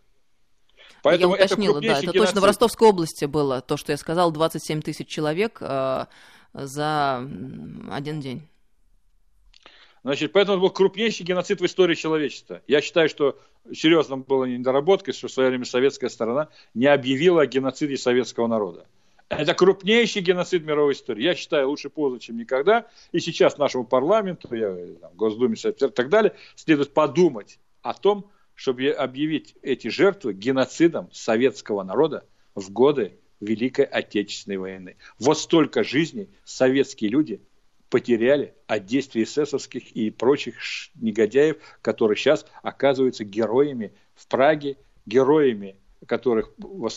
Поэтому 1.01 1.35
я 1.35 1.45
уточнила, 1.45 1.77
это 1.79 1.87
да, 1.87 1.93
это 1.93 2.01
геноцид. 2.01 2.21
точно 2.21 2.41
в 2.41 2.45
Ростовской 2.45 2.89
области 2.89 3.25
было, 3.25 3.61
то, 3.61 3.77
что 3.77 3.91
я 3.91 3.97
сказал, 3.97 4.31
27 4.31 4.81
тысяч 4.81 5.07
человек, 5.07 5.57
э, 5.61 6.05
за 6.55 7.17
один 7.91 8.19
день. 8.21 8.47
Значит, 10.03 10.33
поэтому 10.33 10.57
это 10.57 10.61
был 10.61 10.69
крупнейший 10.69 11.25
геноцид 11.25 11.61
в 11.61 11.65
истории 11.65 11.95
человечества. 11.95 12.61
Я 12.67 12.81
считаю, 12.81 13.09
что 13.09 13.39
серьезно 13.73 14.17
было 14.17 14.45
недоработкой, 14.45 15.13
что 15.13 15.27
в 15.27 15.31
свое 15.31 15.49
время 15.49 15.65
советская 15.65 16.09
сторона 16.09 16.49
не 16.75 16.85
объявила 16.85 17.41
о 17.41 17.47
геноциде 17.47 17.97
советского 17.97 18.45
народа. 18.47 18.85
Это 19.29 19.55
крупнейший 19.55 20.21
геноцид 20.21 20.63
мировой 20.63 20.93
истории. 20.93 21.23
Я 21.23 21.33
считаю, 21.33 21.69
лучше 21.69 21.89
поздно, 21.89 22.19
чем 22.19 22.37
никогда. 22.37 22.85
И 23.11 23.19
сейчас 23.19 23.57
нашему 23.57 23.83
парламенту, 23.83 24.53
я, 24.53 24.75
там, 25.01 25.11
Госдуме 25.15 25.55
и 25.55 25.71
так 25.71 26.09
далее, 26.09 26.35
следует 26.55 26.93
подумать 26.93 27.59
о 27.81 27.95
том, 27.95 28.29
чтобы 28.53 28.89
объявить 28.89 29.55
эти 29.63 29.87
жертвы 29.87 30.33
геноцидом 30.33 31.09
советского 31.11 31.81
народа 31.81 32.25
в 32.53 32.71
годы 32.71 33.17
Великой 33.39 33.85
Отечественной 33.85 34.57
войны. 34.57 34.97
Вот 35.19 35.37
столько 35.37 35.83
жизней 35.83 36.29
советские 36.43 37.09
люди 37.09 37.41
потеряли 37.89 38.53
от 38.67 38.85
действий 38.85 39.23
эсэсовских 39.23 39.91
и 39.91 40.09
прочих 40.09 40.55
негодяев, 40.95 41.57
которые 41.81 42.17
сейчас 42.17 42.45
оказываются 42.61 43.23
героями 43.23 43.93
в 44.15 44.27
Праге, 44.27 44.77
героями, 45.05 45.75
которых 46.05 46.51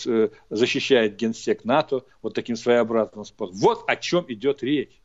э, 0.07 0.29
защищает 0.51 1.17
генсек 1.17 1.65
НАТО, 1.65 2.05
вот 2.23 2.35
таким 2.35 2.57
своеобразным 2.57 3.25
способом. 3.25 3.61
Вот 3.61 3.85
о 3.89 3.97
чем 3.97 4.25
идет 4.29 4.63
речь. 4.63 5.01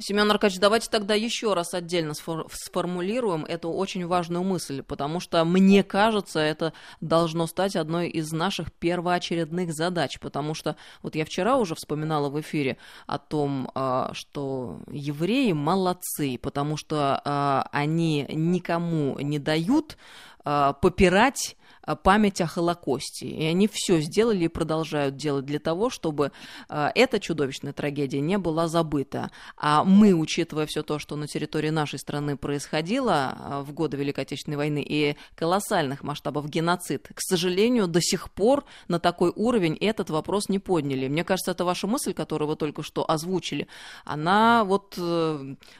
Семен 0.00 0.30
Аркадьевич, 0.30 0.60
давайте 0.60 0.88
тогда 0.90 1.14
еще 1.14 1.54
раз 1.54 1.74
отдельно 1.74 2.14
сформулируем 2.14 3.44
эту 3.44 3.70
очень 3.70 4.06
важную 4.06 4.44
мысль, 4.44 4.82
потому 4.82 5.18
что, 5.18 5.44
мне 5.44 5.82
кажется, 5.82 6.38
это 6.38 6.72
должно 7.00 7.48
стать 7.48 7.74
одной 7.74 8.08
из 8.08 8.30
наших 8.30 8.72
первоочередных 8.72 9.72
задач, 9.72 10.20
потому 10.20 10.54
что 10.54 10.76
вот 11.02 11.16
я 11.16 11.24
вчера 11.24 11.56
уже 11.56 11.74
вспоминала 11.74 12.28
в 12.28 12.40
эфире 12.40 12.76
о 13.08 13.18
том, 13.18 13.72
а, 13.74 14.10
что 14.14 14.78
евреи 14.88 15.50
молодцы, 15.50 16.38
потому 16.40 16.76
что 16.76 17.20
а, 17.24 17.68
они 17.72 18.24
никому 18.28 19.18
не 19.18 19.40
дают 19.40 19.98
а, 20.44 20.74
попирать 20.74 21.56
память 21.96 22.40
о 22.40 22.46
Холокосте. 22.46 23.26
И 23.26 23.44
они 23.44 23.68
все 23.70 24.00
сделали 24.00 24.44
и 24.44 24.48
продолжают 24.48 25.16
делать 25.16 25.44
для 25.44 25.58
того, 25.58 25.90
чтобы 25.90 26.32
э, 26.68 26.90
эта 26.94 27.20
чудовищная 27.20 27.72
трагедия 27.72 28.20
не 28.20 28.38
была 28.38 28.68
забыта. 28.68 29.30
А 29.56 29.84
мы, 29.84 30.12
учитывая 30.12 30.66
все 30.66 30.82
то, 30.82 30.98
что 30.98 31.16
на 31.16 31.26
территории 31.26 31.70
нашей 31.70 31.98
страны 31.98 32.36
происходило 32.36 33.36
э, 33.38 33.60
в 33.62 33.72
годы 33.72 33.96
Великой 33.96 34.20
Отечественной 34.24 34.56
войны 34.56 34.84
и 34.86 35.16
колоссальных 35.34 36.02
масштабов 36.02 36.48
геноцид, 36.48 37.08
к 37.14 37.20
сожалению, 37.20 37.86
до 37.86 38.00
сих 38.00 38.30
пор 38.30 38.64
на 38.88 38.98
такой 38.98 39.32
уровень 39.34 39.76
этот 39.80 40.10
вопрос 40.10 40.48
не 40.48 40.58
подняли. 40.58 41.08
Мне 41.08 41.24
кажется, 41.24 41.52
это 41.52 41.64
ваша 41.64 41.86
мысль, 41.86 42.12
которую 42.12 42.48
вы 42.48 42.56
только 42.56 42.82
что 42.82 43.08
озвучили, 43.08 43.68
она 44.04 44.64
вот 44.64 44.98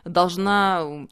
должна 0.04 1.06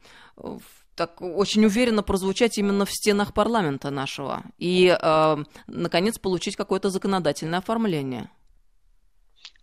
так 0.96 1.20
очень 1.20 1.64
уверенно 1.64 2.02
прозвучать 2.02 2.58
именно 2.58 2.84
в 2.84 2.90
стенах 2.90 3.34
парламента 3.34 3.90
нашего 3.90 4.42
и, 4.58 4.96
э, 5.00 5.36
наконец, 5.66 6.18
получить 6.18 6.56
какое-то 6.56 6.90
законодательное 6.90 7.58
оформление. 7.58 8.30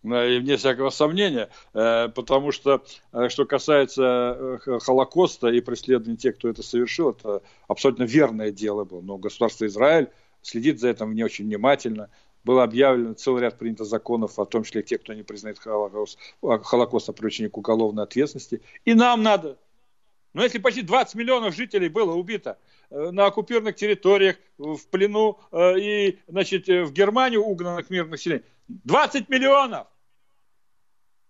И 0.04 0.38
вне 0.38 0.58
всякого 0.58 0.90
сомнения, 0.90 1.48
э, 1.72 2.08
потому 2.10 2.52
что, 2.52 2.84
э, 3.12 3.30
что 3.30 3.46
касается 3.46 4.58
э, 4.66 4.78
Холокоста 4.80 5.48
и 5.48 5.62
преследования 5.62 6.18
тех, 6.18 6.36
кто 6.36 6.50
это 6.50 6.62
совершил, 6.62 7.10
это 7.10 7.42
абсолютно 7.68 8.02
верное 8.02 8.50
дело 8.50 8.84
было. 8.84 9.00
Но 9.00 9.16
государство 9.16 9.64
Израиль 9.66 10.10
следит 10.42 10.78
за 10.78 10.90
этим 10.90 11.14
не 11.14 11.24
очень 11.24 11.46
внимательно. 11.46 12.10
Было 12.44 12.64
объявлено 12.64 13.14
целый 13.14 13.40
ряд 13.40 13.58
принято 13.58 13.84
законов, 13.86 14.36
в 14.36 14.44
том 14.44 14.64
числе 14.64 14.82
тех, 14.82 15.00
кто 15.00 15.14
не 15.14 15.22
признает 15.22 15.58
Холокост, 15.58 16.18
Холокост 16.42 17.08
о 17.08 17.14
к 17.14 17.56
уголовной 17.56 18.02
ответственности. 18.02 18.60
И 18.84 18.92
нам 18.92 19.22
надо 19.22 19.56
но 20.34 20.42
если 20.42 20.58
почти 20.58 20.82
20 20.82 21.14
миллионов 21.14 21.54
жителей 21.54 21.88
было 21.88 22.12
убито 22.14 22.58
э, 22.90 23.10
на 23.10 23.26
оккупированных 23.26 23.76
территориях, 23.76 24.36
в 24.58 24.86
плену 24.88 25.38
э, 25.52 25.78
и 25.78 26.18
значит, 26.26 26.68
э, 26.68 26.84
в 26.84 26.92
Германию 26.92 27.42
угнанных 27.42 27.88
мирных 27.88 28.12
населения, 28.12 28.44
20 28.68 29.28
миллионов! 29.28 29.86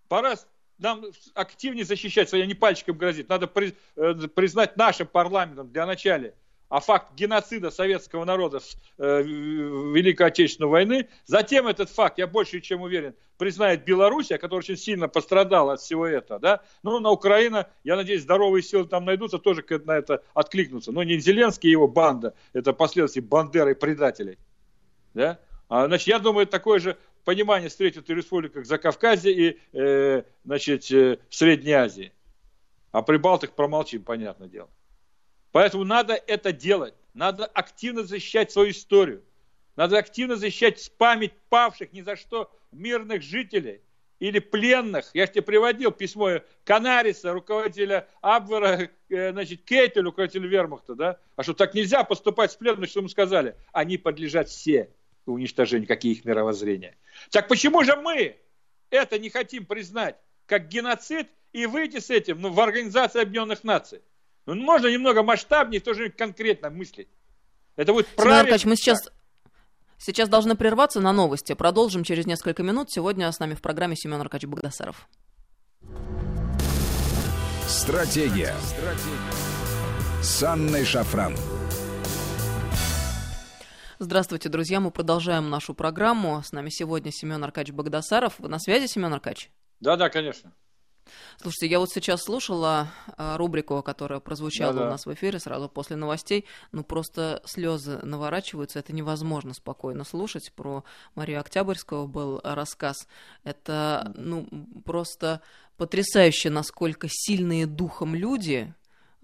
Пора 0.09 0.35
нам 0.79 1.05
активнее 1.35 1.85
защищать, 1.85 2.33
я 2.33 2.47
не 2.47 2.55
пальчиком 2.55 2.97
грозит. 2.97 3.29
Надо 3.29 3.47
признать 3.47 4.77
нашим 4.77 5.07
парламентом 5.07 5.71
для 5.71 5.87
начала 5.87 6.33
а 6.75 6.81
факт 6.81 7.15
геноцида 7.15 7.71
советского 7.71 8.25
народа 8.25 8.59
в 8.59 8.65
э, 8.99 9.23
Великой 9.23 10.27
Отечественной 10.27 10.69
войны. 10.69 11.09
Затем 11.25 11.69
этот 11.69 11.89
факт, 11.89 12.19
я 12.19 12.27
больше 12.27 12.61
чем 12.61 12.83
уверен, 12.83 13.15
признает 13.39 13.85
Белоруссия, 13.85 14.39
которая 14.39 14.59
очень 14.59 14.77
сильно 14.77 15.07
пострадала 15.07 15.75
от 15.75 15.81
всего 15.81 16.05
этого. 16.05 16.41
Да? 16.41 16.63
Ну, 16.83 16.99
на 16.99 17.13
Украина, 17.13 17.69
я 17.85 17.95
надеюсь, 17.95 18.23
здоровые 18.23 18.65
силы 18.65 18.89
там 18.89 19.05
найдутся, 19.05 19.39
тоже 19.39 19.65
на 19.85 19.93
это 19.93 20.25
откликнутся. 20.35 20.91
Но 20.91 21.05
не 21.05 21.21
Зеленский 21.21 21.69
и 21.69 21.71
его 21.71 21.87
банда, 21.87 22.35
это 22.53 22.73
последователи 22.73 23.23
Бандеры 23.23 23.77
предателей. 23.77 24.37
Да? 25.15 25.39
А, 25.69 25.87
значит, 25.87 26.09
я 26.09 26.19
думаю, 26.19 26.49
такое 26.49 26.81
же 26.81 26.97
понимание 27.25 27.69
встретит 27.69 28.11
и 28.11 28.15
республика 28.17 28.65
Закавказье 28.65 29.33
и 29.33 29.61
э, 29.75 30.25
значит, 30.45 30.91
э, 30.91 31.19
в 31.29 31.35
Средней 31.37 31.75
Азии. 31.75 32.13
А 32.91 33.03
Прибалтик 33.03 33.53
промолчим, 33.53 34.03
понятное 34.03 34.49
дело. 34.49 34.69
Поэтому 35.55 35.85
надо 35.85 36.15
это 36.15 36.51
делать. 36.51 36.95
Надо 37.15 37.47
активно 37.47 38.03
защищать 38.03 38.51
свою 38.51 38.73
историю. 38.73 39.23
Надо 39.77 39.99
активно 39.99 40.35
защищать 40.35 40.91
память 40.99 41.33
павших 41.49 41.93
ни 41.93 42.01
за 42.01 42.17
что 42.17 42.51
мирных 42.73 43.23
жителей 43.23 43.81
или 44.19 44.41
пленных. 44.41 45.11
Я 45.15 45.29
тебе 45.29 45.43
приводил 45.43 45.93
письмо 45.93 46.41
Канариса, 46.65 47.33
руководителя 47.33 48.09
Абвера, 48.21 48.91
э, 49.09 49.31
значит, 49.31 49.63
Кейтель, 49.63 50.03
руководителя 50.03 50.49
Вермахта, 50.49 50.97
да? 50.97 51.21
А 51.37 51.45
что 51.45 51.55
так 51.55 51.73
нельзя 51.73 52.03
поступать 52.03 52.51
с 52.51 52.57
пленными, 52.57 52.87
что 52.87 52.99
ему 52.99 53.09
сказали? 53.09 53.55
Они 53.73 53.97
подлежат 53.97 54.49
все 54.49 54.91
уничтожению, 55.25 55.87
какие 55.87 56.15
их 56.15 56.25
мировоззрения. 56.25 56.97
Так 57.31 57.47
почему 57.47 57.85
же 57.85 57.95
мы 57.95 58.37
это 58.91 59.21
не 59.21 59.31
хотим 59.31 59.67
признать 59.67 60.17
как 60.47 60.67
геноцид 60.67 61.29
и 61.53 61.67
выйти 61.67 62.01
с 62.01 62.11
этим 62.11 62.41
ну, 62.41 62.51
в 62.51 62.59
Организацию 62.59 63.23
Объединенных 63.23 63.63
Наций? 63.63 64.01
Ну, 64.47 64.55
можно 64.55 64.89
немного 64.89 65.23
масштабнее, 65.23 65.81
тоже 65.81 66.11
конкретно 66.11 66.71
мыслить. 66.71 67.09
Это 67.77 67.93
будет 67.93 68.07
правильно. 68.09 68.41
Аркадьевич, 68.41 68.67
мы 68.67 68.77
сейчас, 68.77 69.11
сейчас 69.99 70.29
должны 70.29 70.55
прерваться 70.55 71.01
на 71.01 71.13
новости. 71.13 71.55
Продолжим 71.55 72.05
через 72.05 72.27
несколько 72.27 72.63
минут. 72.63 72.91
Сегодня 72.91 73.31
с 73.31 73.39
нами 73.39 73.55
в 73.55 73.63
программе 73.63 73.97
Семен 73.97 74.21
Аркадьевич 74.21 74.53
Богдасаров. 74.53 75.09
Стратегия. 77.67 78.55
Стратегия. 78.63 80.23
С 80.23 80.43
Анной 80.43 80.85
Шафран. 80.85 81.35
Здравствуйте, 83.99 84.49
друзья. 84.51 84.81
Мы 84.81 84.91
продолжаем 84.91 85.49
нашу 85.49 85.75
программу. 85.75 86.43
С 86.43 86.53
нами 86.53 86.69
сегодня 86.69 87.11
Семен 87.11 87.43
Аркадьевич 87.43 87.77
Богдасаров. 87.77 88.35
Вы 88.39 88.49
на 88.49 88.59
связи, 88.59 88.87
Семен 88.87 89.15
Аркадьевич? 89.15 89.51
Да, 89.81 89.97
да, 89.97 90.11
конечно. 90.11 90.53
Слушайте, 91.41 91.67
я 91.67 91.79
вот 91.79 91.91
сейчас 91.91 92.23
слушала 92.23 92.89
а, 93.17 93.37
рубрику, 93.37 93.83
которая 93.83 94.21
прозвучала 94.21 94.73
Да-да. 94.73 94.87
у 94.87 94.91
нас 94.91 95.07
в 95.07 95.13
эфире 95.15 95.39
сразу 95.39 95.69
после 95.69 95.97
новостей. 95.97 96.47
Ну, 96.73 96.85
просто 96.85 97.43
слезы 97.45 97.99
наворачиваются. 98.03 98.79
Это 98.79 98.93
невозможно 98.93 99.55
спокойно 99.55 100.05
слушать. 100.05 100.53
Про 100.55 100.85
Марию 101.15 101.41
Октябрьского 101.41 102.07
был 102.07 102.41
рассказ. 102.43 103.07
Это, 103.43 104.13
ну, 104.17 104.47
просто 104.85 105.41
потрясающе, 105.77 106.51
насколько 106.51 107.09
сильные 107.11 107.67
духом 107.67 108.15
люди 108.15 108.73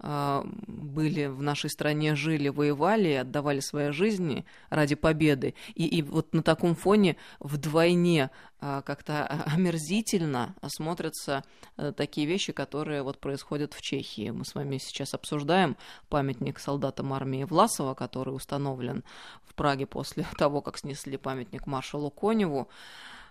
были 0.01 1.27
в 1.27 1.43
нашей 1.43 1.69
стране, 1.69 2.15
жили, 2.15 2.49
воевали, 2.49 3.13
отдавали 3.13 3.59
свои 3.59 3.91
жизни 3.91 4.45
ради 4.69 4.95
победы. 4.95 5.53
И, 5.75 5.85
и 5.85 6.01
вот 6.01 6.33
на 6.33 6.41
таком 6.41 6.75
фоне 6.75 7.17
вдвойне 7.39 8.31
а, 8.59 8.81
как-то 8.81 9.27
омерзительно 9.53 10.55
смотрятся 10.67 11.43
а, 11.77 11.91
такие 11.91 12.25
вещи, 12.25 12.51
которые 12.51 13.03
вот 13.03 13.19
происходят 13.19 13.73
в 13.73 13.81
Чехии. 13.81 14.31
Мы 14.31 14.43
с 14.43 14.55
вами 14.55 14.79
сейчас 14.79 15.13
обсуждаем 15.13 15.77
памятник 16.09 16.57
солдатам 16.57 17.13
армии 17.13 17.43
Власова, 17.43 17.93
который 17.93 18.35
установлен 18.35 19.03
в 19.43 19.53
Праге 19.53 19.85
после 19.85 20.25
того, 20.37 20.61
как 20.61 20.79
снесли 20.79 21.17
памятник 21.17 21.67
маршалу 21.67 22.09
Коневу. 22.09 22.69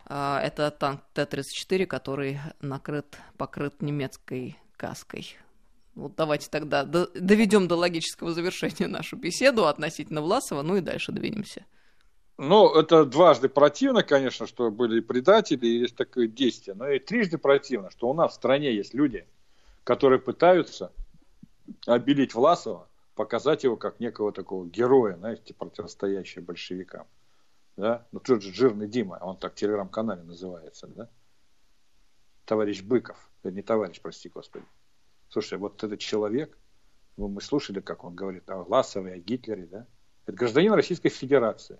Это 0.06 0.74
танк 0.76 1.02
Т-34, 1.14 1.86
который 1.86 2.40
накрыт, 2.60 3.18
покрыт 3.36 3.80
немецкой 3.82 4.58
каской. 4.76 5.36
Вот 5.94 6.14
давайте 6.16 6.48
тогда 6.48 6.84
доведем 6.84 7.68
до 7.68 7.76
логического 7.76 8.32
завершения 8.32 8.86
нашу 8.86 9.16
беседу 9.16 9.66
относительно 9.66 10.22
Власова, 10.22 10.62
ну 10.62 10.76
и 10.76 10.80
дальше 10.80 11.12
двинемся. 11.12 11.66
Ну, 12.38 12.74
это 12.74 13.04
дважды 13.04 13.50
противно, 13.50 14.02
конечно, 14.02 14.46
что 14.46 14.70
были 14.70 15.00
предатели, 15.00 15.66
и 15.66 15.80
есть 15.80 15.94
такое 15.94 16.26
действие, 16.26 16.74
но 16.74 16.88
и 16.88 16.98
трижды 16.98 17.36
противно, 17.36 17.90
что 17.90 18.08
у 18.08 18.14
нас 18.14 18.32
в 18.32 18.36
стране 18.36 18.74
есть 18.74 18.94
люди, 18.94 19.26
которые 19.84 20.20
пытаются 20.20 20.90
обелить 21.86 22.34
Власова, 22.34 22.88
показать 23.14 23.64
его 23.64 23.76
как 23.76 24.00
некого 24.00 24.32
такого 24.32 24.66
героя, 24.66 25.16
знаете, 25.16 25.52
противостоящего 25.52 26.42
большевикам. 26.42 27.06
Да? 27.76 28.06
Ну, 28.12 28.20
тот 28.20 28.42
же 28.42 28.54
жирный 28.54 28.88
Дима, 28.88 29.18
он 29.20 29.36
так 29.36 29.52
в 29.52 29.56
телеграм-канале 29.56 30.22
называется, 30.22 30.86
да? 30.86 31.10
Товарищ 32.46 32.82
Быков, 32.82 33.30
не 33.44 33.60
товарищ, 33.60 34.00
прости 34.00 34.30
господи. 34.30 34.64
Слушай, 35.30 35.58
вот 35.58 35.82
этот 35.82 36.00
человек, 36.00 36.58
ну, 37.16 37.28
мы 37.28 37.40
слушали, 37.40 37.80
как 37.80 38.04
он 38.04 38.14
говорит 38.14 38.50
о 38.50 38.64
Власове, 38.64 39.12
о 39.12 39.18
Гитлере, 39.18 39.66
да? 39.66 39.86
Это 40.26 40.36
гражданин 40.36 40.72
Российской 40.72 41.08
Федерации. 41.08 41.78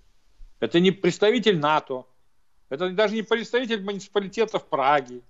Это 0.61 0.79
не 0.79 0.93
представитель 0.93 1.59
НАТО. 1.59 2.07
Это 2.69 2.91
даже 2.91 3.15
не 3.15 3.23
представитель 3.23 3.83
муниципалитета 3.83 4.61
в 4.61 4.67
Праге. 4.67 5.23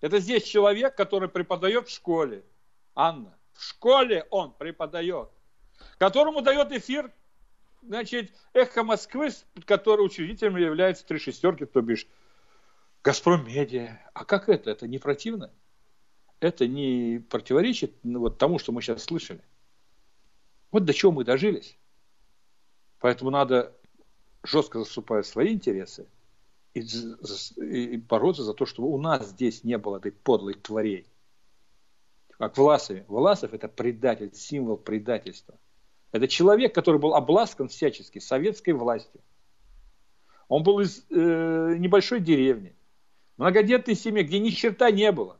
Это 0.00 0.18
здесь 0.18 0.42
человек, 0.42 0.96
который 0.96 1.28
преподает 1.28 1.88
в 1.88 1.92
школе. 1.92 2.44
Анна, 2.94 3.38
в 3.52 3.62
школе 3.62 4.26
он 4.30 4.52
преподает. 4.52 5.28
Которому 5.98 6.42
дает 6.42 6.72
эфир, 6.72 7.12
значит, 7.82 8.32
эхо 8.54 8.82
Москвы, 8.82 9.30
который 9.64 10.00
учредителем 10.00 10.56
является 10.56 11.06
три 11.06 11.18
шестерки, 11.18 11.64
то 11.64 11.80
бишь 11.80 12.06
Газпром 13.04 13.46
Медиа. 13.46 14.00
А 14.14 14.24
как 14.24 14.48
это? 14.48 14.70
Это 14.70 14.88
не 14.88 14.98
противно? 14.98 15.52
Это 16.40 16.66
не 16.66 17.24
противоречит 17.30 17.94
ну, 18.02 18.20
вот 18.20 18.38
тому, 18.38 18.58
что 18.58 18.72
мы 18.72 18.82
сейчас 18.82 19.04
слышали. 19.04 19.40
Вот 20.70 20.84
до 20.84 20.92
чего 20.92 21.12
мы 21.12 21.24
дожились. 21.24 21.78
Поэтому 23.00 23.30
надо 23.30 23.74
жестко 24.42 24.78
заступать 24.78 25.26
свои 25.26 25.52
интересы 25.52 26.06
и, 26.74 26.80
и 26.80 27.96
бороться 27.96 28.42
за 28.42 28.54
то, 28.54 28.66
чтобы 28.66 28.88
у 28.88 28.98
нас 28.98 29.28
здесь 29.28 29.64
не 29.64 29.78
было 29.78 29.96
этой 29.96 30.12
подлой 30.12 30.54
тварей. 30.54 31.06
Как 32.38 32.58
Власове. 32.58 33.04
Власов 33.08 33.54
это 33.54 33.68
предатель, 33.68 34.34
символ 34.34 34.76
предательства. 34.76 35.58
Это 36.12 36.28
человек, 36.28 36.74
который 36.74 37.00
был 37.00 37.14
обласкан 37.14 37.68
всячески 37.68 38.18
советской 38.18 38.72
властью. 38.72 39.20
Он 40.48 40.62
был 40.62 40.80
из 40.80 41.04
э, 41.10 41.74
небольшой 41.78 42.20
деревни, 42.20 42.76
многодетной 43.36 43.96
семьи, 43.96 44.22
где 44.22 44.38
ни 44.38 44.50
черта 44.50 44.90
не 44.90 45.10
было 45.10 45.38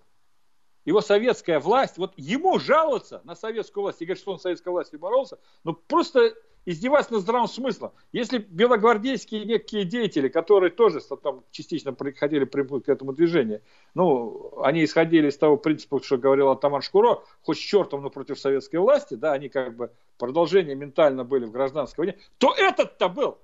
его 0.87 1.01
советская 1.03 1.61
власть, 1.61 1.99
вот 1.99 2.14
ему 2.16 2.59
жаловаться 2.59 3.20
на 3.25 3.35
советскую 3.35 3.83
власть 3.83 4.01
и 4.01 4.07
говорить, 4.07 4.22
что 4.22 4.33
он 4.33 4.38
советской 4.38 4.68
властью 4.68 4.99
боролся, 4.99 5.38
ну 5.64 5.75
просто 5.75 6.35
издеваться 6.64 7.12
над 7.12 7.22
здравым 7.22 7.49
смыслом. 7.49 7.92
Если 8.12 8.38
белогвардейские 8.38 9.44
некие 9.44 9.85
деятели, 9.85 10.29
которые 10.29 10.70
тоже 10.70 11.01
там 11.01 11.44
частично 11.51 11.92
приходили 11.92 12.44
к 12.44 12.88
этому 12.88 13.12
движению, 13.12 13.62
ну, 13.94 14.61
они 14.62 14.85
исходили 14.85 15.29
из 15.29 15.37
того 15.38 15.57
принципа, 15.57 16.03
что 16.03 16.18
говорил 16.18 16.51
Атаман 16.51 16.83
Шкуро, 16.83 17.22
хоть 17.42 17.59
с 17.59 17.61
чертом, 17.61 18.03
но 18.03 18.11
против 18.11 18.38
советской 18.38 18.77
власти, 18.77 19.14
да, 19.14 19.33
они 19.33 19.49
как 19.49 19.77
бы 19.77 19.92
продолжение 20.18 20.75
ментально 20.75 21.25
были 21.25 21.44
в 21.44 21.53
гражданской 21.53 22.05
войне, 22.05 22.18
то 22.38 22.53
этот-то 22.53 23.09
был 23.09 23.38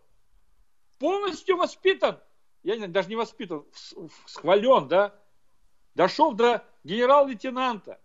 полностью 0.99 1.57
воспитан, 1.57 2.19
я 2.65 2.77
даже 2.89 3.09
не 3.09 3.17
воспитан, 3.17 3.65
схвален, 4.27 4.89
да, 4.89 5.15
дошел 5.95 6.33
до 6.33 6.65
генерал-лейтенанта, 6.85 8.01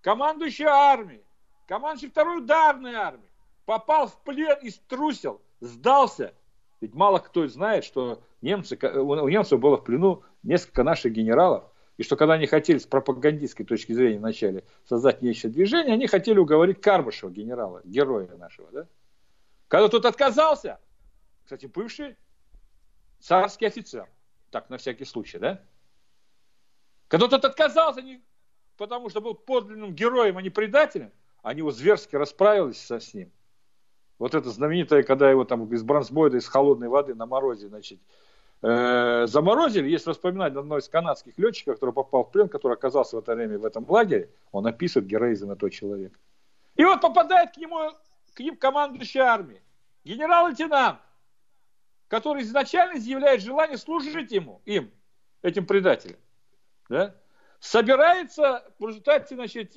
командующий 0.00 0.66
армией, 0.66 1.24
командующий 1.66 2.10
второй 2.10 2.38
ударной 2.38 2.94
армии, 2.94 3.30
попал 3.64 4.08
в 4.08 4.20
плен 4.22 4.56
и 4.62 4.70
струсил, 4.70 5.40
сдался. 5.60 6.34
Ведь 6.80 6.94
мало 6.94 7.18
кто 7.18 7.46
знает, 7.48 7.84
что 7.84 8.22
немцы, 8.40 8.76
у 8.76 9.28
немцев 9.28 9.60
было 9.60 9.76
в 9.76 9.84
плену 9.84 10.22
несколько 10.42 10.84
наших 10.84 11.12
генералов, 11.12 11.64
и 11.96 12.04
что 12.04 12.16
когда 12.16 12.34
они 12.34 12.46
хотели 12.46 12.78
с 12.78 12.86
пропагандистской 12.86 13.66
точки 13.66 13.92
зрения 13.92 14.18
вначале 14.18 14.64
создать 14.84 15.20
нечто 15.20 15.48
движение, 15.48 15.94
они 15.94 16.06
хотели 16.06 16.38
уговорить 16.38 16.80
Карбышева, 16.80 17.30
генерала, 17.30 17.82
героя 17.84 18.28
нашего. 18.36 18.70
Да? 18.70 18.86
Когда 19.66 19.88
тот 19.88 20.06
отказался, 20.06 20.78
кстати, 21.44 21.66
бывший 21.66 22.16
царский 23.18 23.66
офицер, 23.66 24.08
так, 24.50 24.70
на 24.70 24.78
всякий 24.78 25.04
случай, 25.04 25.38
да? 25.38 25.60
Когда 27.08 27.26
тот 27.26 27.44
отказался, 27.44 28.02
не, 28.02 28.22
потому 28.76 29.08
что 29.08 29.20
был 29.20 29.34
подлинным 29.34 29.94
героем, 29.94 30.36
а 30.36 30.42
не 30.42 30.50
предателем, 30.50 31.10
они 31.42 31.58
его 31.58 31.70
зверски 31.70 32.16
расправились 32.16 32.80
со, 32.80 33.00
с 33.00 33.14
ним. 33.14 33.32
Вот 34.18 34.34
это 34.34 34.50
знаменитое, 34.50 35.02
когда 35.02 35.30
его 35.30 35.44
там 35.44 35.72
из 35.72 35.82
бронзбойда, 35.82 36.36
из 36.36 36.48
холодной 36.48 36.88
воды 36.88 37.14
на 37.14 37.24
морозе, 37.24 37.68
значит, 37.68 38.00
э, 38.62 39.26
заморозили. 39.26 39.88
Есть 39.88 40.06
воспоминание 40.06 40.58
одного 40.58 40.78
из 40.78 40.88
канадских 40.88 41.38
летчиков, 41.38 41.76
который 41.76 41.94
попал 41.94 42.24
в 42.24 42.30
плен, 42.30 42.48
который 42.48 42.74
оказался 42.74 43.16
в 43.16 43.20
это 43.20 43.34
время 43.34 43.58
в 43.58 43.64
этом 43.64 43.88
лагере. 43.88 44.30
Он 44.52 44.66
описывает 44.66 45.08
героизм 45.08 45.50
этого 45.50 45.70
человека. 45.70 46.18
И 46.74 46.84
вот 46.84 47.00
попадает 47.00 47.52
к 47.52 47.56
нему, 47.56 47.92
к 48.34 48.40
ним 48.40 48.56
командующий 48.56 49.20
армии, 49.20 49.62
генерал-лейтенант, 50.04 50.98
который 52.08 52.42
изначально 52.42 52.98
изъявляет 52.98 53.40
желание 53.40 53.78
служить 53.78 54.32
ему, 54.32 54.60
им, 54.64 54.90
этим 55.42 55.64
предателям. 55.64 56.18
Да? 56.88 57.14
Собирается 57.60 58.64
в 58.78 58.86
результате, 58.86 59.34
значит, 59.34 59.76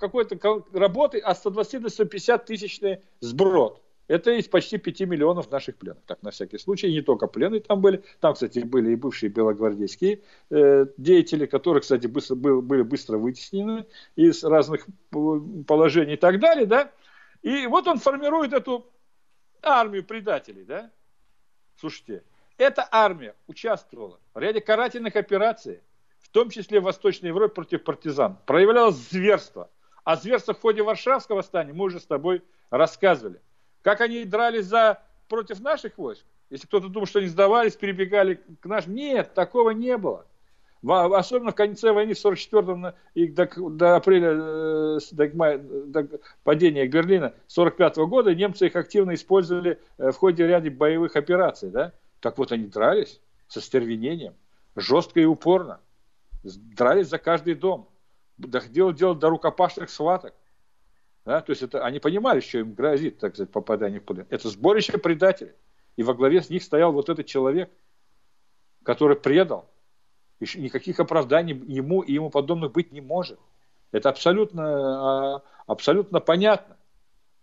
какой-то 0.00 0.38
работы 0.72 1.18
от 1.18 1.36
120 1.38 1.82
до 1.82 1.88
150 1.88 2.44
тысячный 2.44 3.00
сброд. 3.20 3.82
Это 4.08 4.32
из 4.32 4.48
почти 4.48 4.78
5 4.78 5.00
миллионов 5.02 5.50
наших 5.50 5.76
пленных. 5.76 6.04
Так, 6.06 6.22
на 6.22 6.30
всякий 6.30 6.58
случай, 6.58 6.92
не 6.92 7.02
только 7.02 7.28
пленные 7.28 7.60
там 7.60 7.80
были. 7.80 8.02
Там, 8.20 8.34
кстати, 8.34 8.58
были 8.58 8.92
и 8.92 8.96
бывшие 8.96 9.30
белогвардейские 9.30 10.22
э, 10.50 10.86
деятели, 10.96 11.46
которые, 11.46 11.80
кстати, 11.82 12.08
быстро, 12.08 12.34
был, 12.34 12.62
были 12.62 12.82
быстро 12.82 13.16
вытеснены 13.16 13.86
из 14.16 14.42
разных 14.44 14.86
положений 15.10 16.14
и 16.14 16.16
так 16.16 16.40
далее, 16.40 16.66
да. 16.66 16.90
И 17.42 17.66
вот 17.66 17.86
он 17.86 17.98
формирует 17.98 18.52
эту 18.52 18.86
армию 19.62 20.04
предателей, 20.04 20.64
да. 20.64 20.90
Слушайте, 21.76 22.24
эта 22.58 22.86
армия 22.90 23.34
участвовала 23.46 24.20
в 24.34 24.38
ряде 24.38 24.60
карательных 24.60 25.16
операций, 25.16 25.80
том 26.32 26.50
числе 26.50 26.80
в 26.80 26.84
Восточной 26.84 27.28
Европе 27.28 27.54
против 27.54 27.84
партизан. 27.84 28.38
Проявлялось 28.46 28.96
зверство. 28.96 29.70
О 30.04 30.16
зверствах 30.16 30.58
в 30.58 30.60
ходе 30.60 30.82
Варшавского 30.82 31.36
восстания 31.36 31.72
мы 31.72 31.84
уже 31.84 32.00
с 32.00 32.06
тобой 32.06 32.42
рассказывали. 32.70 33.40
Как 33.82 34.00
они 34.00 34.24
дрались 34.24 34.66
за, 34.66 35.02
против 35.28 35.60
наших 35.60 35.98
войск? 35.98 36.24
Если 36.50 36.66
кто-то 36.66 36.88
думал, 36.88 37.06
что 37.06 37.20
они 37.20 37.28
сдавались, 37.28 37.76
перебегали 37.76 38.40
к 38.60 38.66
нашим. 38.66 38.94
Нет, 38.94 39.34
такого 39.34 39.70
не 39.70 39.96
было. 39.96 40.26
Особенно 40.84 41.52
в 41.52 41.54
конце 41.54 41.92
войны 41.92 42.14
в 42.14 42.24
44-м 42.24 42.92
и 43.14 43.28
до, 43.28 43.48
до 43.70 43.96
апреля, 43.96 44.32
э, 44.32 44.98
до, 45.12 45.30
мая, 45.36 45.58
до 45.58 46.08
падения 46.42 46.86
Берлина 46.88 47.34
45 47.46 47.98
-го 47.98 48.06
года 48.06 48.34
немцы 48.34 48.66
их 48.66 48.74
активно 48.74 49.14
использовали 49.14 49.78
э, 49.98 50.10
в 50.10 50.16
ходе 50.16 50.46
ряда 50.46 50.70
боевых 50.72 51.14
операций. 51.14 51.70
Да? 51.70 51.92
Так 52.18 52.36
вот 52.36 52.50
они 52.50 52.66
дрались 52.66 53.20
со 53.46 53.60
стервенением, 53.60 54.34
жестко 54.74 55.20
и 55.20 55.24
упорно. 55.24 55.78
Дрались 56.42 57.08
за 57.08 57.18
каждый 57.18 57.54
дом. 57.54 57.88
Доходило 58.36 58.92
дело 58.92 59.14
до 59.14 59.28
рукопашных 59.28 59.90
схваток. 59.90 60.34
Да? 61.24 61.40
То 61.40 61.50
есть 61.50 61.62
это, 61.62 61.84
они 61.84 62.00
понимали, 62.00 62.40
что 62.40 62.58
им 62.58 62.74
грозит, 62.74 63.18
так 63.18 63.34
сказать, 63.34 63.52
попадание 63.52 64.00
в 64.00 64.04
плен. 64.04 64.26
Это 64.30 64.48
сборище 64.48 64.98
предателей. 64.98 65.52
И 65.96 66.02
во 66.02 66.14
главе 66.14 66.42
с 66.42 66.50
них 66.50 66.62
стоял 66.62 66.92
вот 66.92 67.08
этот 67.08 67.26
человек, 67.26 67.70
который 68.82 69.16
предал. 69.16 69.70
И 70.40 70.58
никаких 70.58 70.98
оправданий 70.98 71.54
ему 71.54 72.02
и 72.02 72.14
ему 72.14 72.30
подобных 72.30 72.72
быть 72.72 72.90
не 72.90 73.00
может. 73.00 73.38
Это 73.92 74.08
абсолютно, 74.08 75.36
а, 75.36 75.42
абсолютно 75.66 76.18
понятно. 76.20 76.76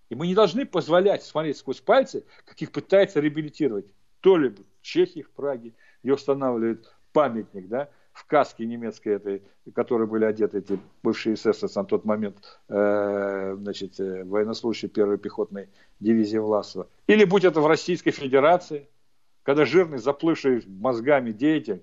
И 0.10 0.16
мы 0.16 0.28
не 0.28 0.34
должны 0.34 0.66
позволять 0.66 1.24
смотреть 1.24 1.58
сквозь 1.58 1.80
пальцы, 1.80 2.26
как 2.46 2.62
их 2.62 2.72
пытается 2.72 3.20
реабилитировать. 3.20 3.94
То 4.22 4.38
ли 4.38 4.54
Чехии, 4.82 5.22
в 5.22 5.30
Праге, 5.32 5.74
где 6.04 6.14
устанавливают 6.14 6.94
памятник, 7.14 7.68
да, 7.70 7.90
в 8.20 8.26
каске 8.26 8.66
немецкой 8.66 9.14
этой, 9.14 9.44
в 9.66 9.72
которой 9.72 10.06
были 10.06 10.26
одеты 10.26 10.58
эти 10.58 10.78
бывшие 11.04 11.36
эсэсовцы 11.36 11.80
на 11.80 11.86
тот 11.86 12.04
момент, 12.04 12.60
э, 12.68 13.56
значит, 13.58 13.98
э, 14.02 14.26
военнослужащие 14.26 14.90
первой 14.90 15.18
пехотной 15.18 15.70
дивизии 16.02 16.38
Власова. 16.38 16.90
Или 17.08 17.24
будь 17.24 17.46
это 17.46 17.62
в 17.62 17.68
Российской 17.68 18.12
Федерации, 18.12 18.90
когда 19.44 19.64
жирный, 19.64 20.00
заплывший 20.00 20.66
мозгами 20.68 21.32
деятель, 21.32 21.82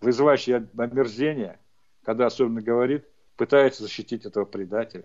вызывающий 0.00 0.56
омерзение, 0.56 1.58
когда 2.04 2.26
особенно 2.26 2.62
говорит, 2.62 3.04
пытается 3.36 3.82
защитить 3.82 4.24
этого 4.24 4.46
предателя. 4.46 5.04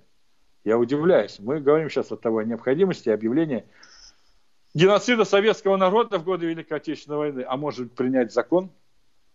Я 0.63 0.77
удивляюсь. 0.77 1.37
Мы 1.39 1.59
говорим 1.59 1.89
сейчас 1.89 2.13
о 2.13 2.15
того 2.15 2.43
необходимости 2.43 3.09
объявления 3.09 3.65
геноцида 4.73 5.25
советского 5.25 5.75
народа 5.75 6.17
в 6.17 6.23
годы 6.23 6.45
Великой 6.45 6.77
Отечественной 6.77 7.17
войны, 7.17 7.45
а 7.45 7.57
может 7.57 7.91
принять 7.93 8.31
закон, 8.31 8.71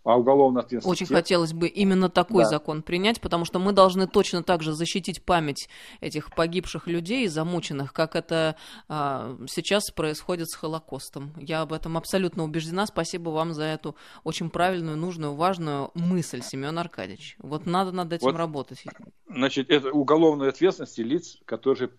а 0.06 0.16
уголовная 0.16 0.62
ответственность. 0.62 1.02
Очень 1.02 1.12
хотелось 1.12 1.52
бы 1.52 1.66
именно 1.66 2.08
такой 2.08 2.44
да. 2.44 2.50
закон 2.50 2.82
принять, 2.82 3.20
потому 3.20 3.44
что 3.44 3.58
мы 3.58 3.72
должны 3.72 4.06
точно 4.06 4.44
так 4.44 4.62
же 4.62 4.72
защитить 4.72 5.24
память 5.24 5.68
этих 6.00 6.32
погибших 6.32 6.86
людей, 6.86 7.26
замученных, 7.26 7.92
как 7.92 8.14
это 8.14 8.54
а, 8.88 9.36
сейчас 9.48 9.90
происходит 9.90 10.48
с 10.48 10.54
Холокостом. 10.54 11.32
Я 11.36 11.62
об 11.62 11.72
этом 11.72 11.96
абсолютно 11.96 12.44
убеждена. 12.44 12.86
Спасибо 12.86 13.30
вам 13.30 13.52
за 13.52 13.64
эту 13.64 13.96
очень 14.22 14.48
правильную, 14.48 14.96
нужную, 14.96 15.34
важную 15.34 15.90
мысль, 15.94 16.40
Семен 16.40 16.78
Аркадьевич. 16.78 17.36
Вот 17.40 17.66
надо 17.66 17.90
над 17.90 18.12
этим 18.12 18.28
вот, 18.28 18.36
работать. 18.36 18.84
Значит, 19.28 19.70
это 19.70 19.90
уголовная 19.90 20.50
ответственность 20.50 20.98
лиц, 20.98 21.38
которые 21.44 21.90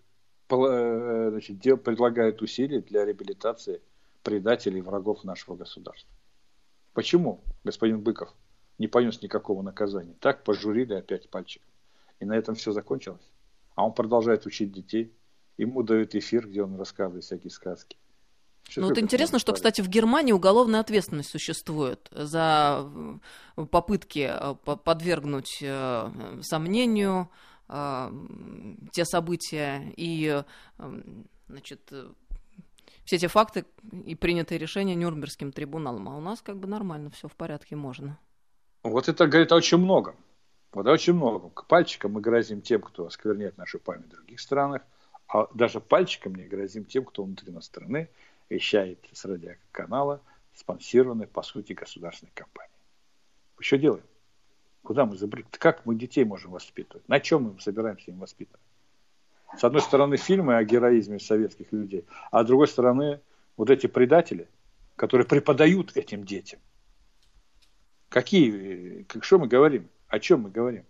э, 0.50 1.30
значит, 1.32 1.84
предлагают 1.84 2.42
усилия 2.42 2.80
для 2.80 3.04
реабилитации 3.04 3.82
предателей 4.24 4.80
и 4.80 4.82
врагов 4.82 5.26
нашего 5.26 5.58
государства. 5.58 6.17
Почему 6.98 7.44
господин 7.64 8.02
Быков 8.02 8.34
не 8.80 8.88
понес 8.88 9.22
никакого 9.22 9.62
наказания? 9.62 10.16
Так 10.20 10.44
пожурили 10.44 10.96
опять 10.96 11.30
пальчиком. 11.30 11.70
И 12.20 12.26
на 12.26 12.34
этом 12.36 12.56
все 12.56 12.72
закончилось. 12.72 13.22
А 13.76 13.86
он 13.86 13.94
продолжает 13.94 14.48
учить 14.48 14.72
детей. 14.72 15.14
Ему 15.60 15.84
дают 15.84 16.16
эфир, 16.16 16.48
где 16.48 16.64
он 16.64 16.76
рассказывает 16.76 17.24
всякие 17.24 17.52
сказки. 17.52 17.98
Что 18.68 18.82
ну, 18.82 18.88
вот 18.88 18.98
интересно, 18.98 19.38
что, 19.38 19.54
кстати, 19.54 19.82
в 19.82 19.90
Германии 19.90 20.32
уголовная 20.32 20.80
ответственность 20.80 21.30
существует 21.30 22.10
за 22.10 22.90
э, 23.58 23.66
попытки 23.68 24.32
э, 24.34 24.56
подвергнуть 24.56 25.60
э, 25.62 26.40
сомнению 26.42 27.30
те 28.94 29.04
события 29.04 29.94
и 29.98 30.42
значит, 31.50 31.92
все 33.08 33.16
эти 33.16 33.28
факты 33.28 33.66
и 34.06 34.16
принятые 34.16 34.58
решения 34.58 34.94
Нюрнбергским 34.94 35.54
трибуналом. 35.54 36.10
А 36.10 36.18
у 36.18 36.20
нас 36.20 36.42
как 36.42 36.58
бы 36.58 36.68
нормально, 36.68 37.10
все 37.10 37.30
в 37.30 37.36
порядке, 37.38 37.78
можно. 37.78 38.20
Вот 38.84 39.08
это 39.08 39.28
говорит 39.28 39.54
очень 39.54 39.78
много. 39.78 40.14
Вот 40.74 40.86
очень 40.88 41.14
много. 41.14 41.50
Пальчиком 41.70 42.12
мы 42.12 42.22
грозим 42.22 42.62
тем, 42.62 42.82
кто 42.82 43.06
оскверняет 43.06 43.58
нашу 43.58 43.80
память 43.80 44.08
в 44.08 44.10
других 44.10 44.42
странах, 44.42 44.82
а 45.30 45.48
даже 45.54 45.80
пальчиком 45.80 46.36
не 46.36 46.44
грозим 46.44 46.84
тем, 46.84 47.06
кто 47.06 47.24
внутри 47.24 47.50
нас 47.54 47.66
страны 47.66 48.10
вещает 48.50 49.00
с 49.14 49.24
радиоканала, 49.24 50.20
спонсированной, 50.54 51.28
по 51.28 51.44
сути, 51.44 51.72
государственной 51.72 52.34
компанией. 52.36 52.76
Что 53.58 53.78
делаем? 53.78 54.06
Куда 54.84 55.06
мы 55.06 55.16
забрали? 55.16 55.46
Как 55.52 55.86
мы 55.86 55.96
детей 55.96 56.26
можем 56.26 56.52
воспитывать? 56.52 57.08
На 57.08 57.22
чем 57.22 57.44
мы 57.44 57.62
собираемся 57.62 58.12
им 58.12 58.20
воспитывать? 58.20 58.67
С 59.56 59.64
одной 59.64 59.82
стороны, 59.82 60.18
фильмы 60.18 60.58
о 60.58 60.64
героизме 60.64 61.20
советских 61.20 61.72
людей, 61.72 62.06
а 62.32 62.44
с 62.44 62.48
другой 62.48 62.68
стороны, 62.68 63.22
вот 63.56 63.70
эти 63.70 63.88
предатели, 63.88 64.50
которые 64.96 65.28
преподают 65.28 65.96
этим 65.96 66.26
детям. 66.26 66.60
Какие, 68.10 69.06
что 69.22 69.40
мы 69.40 69.48
говорим? 69.48 69.90
О 70.08 70.20
чем 70.20 70.42
мы 70.42 70.50
говорим? 70.50 70.86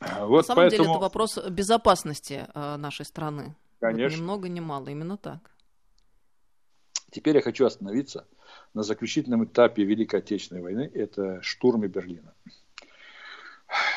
Вот 0.00 0.38
На 0.38 0.42
самом 0.42 0.56
поэтому... 0.56 0.84
деле 0.84 0.94
это 0.94 1.00
вопрос 1.00 1.38
безопасности 1.50 2.46
э, 2.54 2.76
нашей 2.76 3.04
страны. 3.04 3.56
Конечно. 3.80 4.16
Вот 4.16 4.18
ни 4.18 4.22
много, 4.22 4.48
ни 4.48 4.60
мало, 4.60 4.88
именно 4.88 5.16
так. 5.16 5.50
Теперь 7.10 7.36
я 7.36 7.42
хочу 7.42 7.66
остановиться 7.66 8.26
на 8.74 8.82
заключительном 8.82 9.44
этапе 9.44 9.84
Великой 9.84 10.20
Отечественной 10.20 10.62
войны. 10.62 10.90
Это 10.94 11.42
штурме 11.42 11.88
Берлина. 11.88 12.34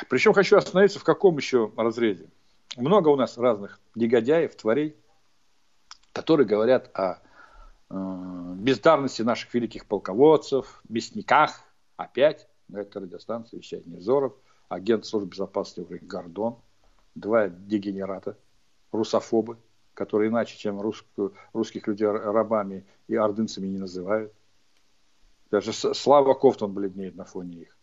Причем 0.09 0.33
хочу 0.33 0.57
остановиться 0.57 0.99
в 0.99 1.03
каком 1.03 1.37
еще 1.37 1.71
разрезе? 1.77 2.29
Много 2.77 3.09
у 3.09 3.15
нас 3.15 3.37
разных 3.37 3.79
негодяев, 3.95 4.55
тварей, 4.55 4.95
которые 6.13 6.47
говорят 6.47 6.89
о 6.93 7.21
э, 7.89 8.53
бездарности 8.57 9.21
наших 9.21 9.53
великих 9.53 9.85
полководцев, 9.85 10.81
мясниках, 10.87 11.61
опять 11.97 12.47
на 12.67 12.79
этой 12.79 13.03
радиостанции 13.03 13.57
вещает 13.57 13.85
Невзоров, 13.85 14.33
агент 14.69 15.05
службы 15.05 15.29
безопасности 15.29 15.99
Гордон. 16.01 16.57
два 17.15 17.49
дегенерата, 17.49 18.37
русофобы, 18.91 19.57
которые 19.93 20.29
иначе, 20.29 20.57
чем 20.57 20.79
русскую, 20.79 21.33
русских 21.53 21.87
людей 21.87 22.07
рабами 22.07 22.85
и 23.07 23.15
ордынцами 23.15 23.67
не 23.67 23.77
называют. 23.77 24.33
Даже 25.49 25.73
Слава 25.73 26.33
Кофтон 26.33 26.73
бледнеет 26.73 27.15
на 27.15 27.25
фоне 27.25 27.63
их. 27.63 27.77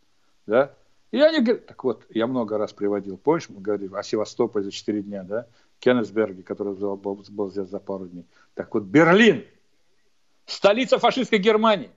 Да? 0.47 0.75
И 1.11 1.21
они 1.21 1.41
говорят, 1.41 1.67
так 1.67 1.85
вот, 1.85 2.05
я 2.11 2.27
много 2.27 2.59
раз 2.59 2.73
приводил, 2.73 3.17
помнишь, 3.17 3.49
мы 3.49 3.61
говорили 3.61 3.95
о 3.95 4.03
Севастополе 4.03 4.65
за 4.65 4.71
4 4.71 5.03
дня, 5.03 5.23
да, 5.23 5.47
Кеннесберге, 5.79 6.43
который 6.43 6.75
был, 6.75 6.97
был, 6.97 7.51
здесь 7.51 7.69
за 7.69 7.79
пару 7.79 8.07
дней. 8.07 8.27
Так 8.55 8.75
вот, 8.75 8.83
Берлин, 8.85 9.45
столица 10.45 10.99
фашистской 10.99 11.39
Германии, 11.39 11.91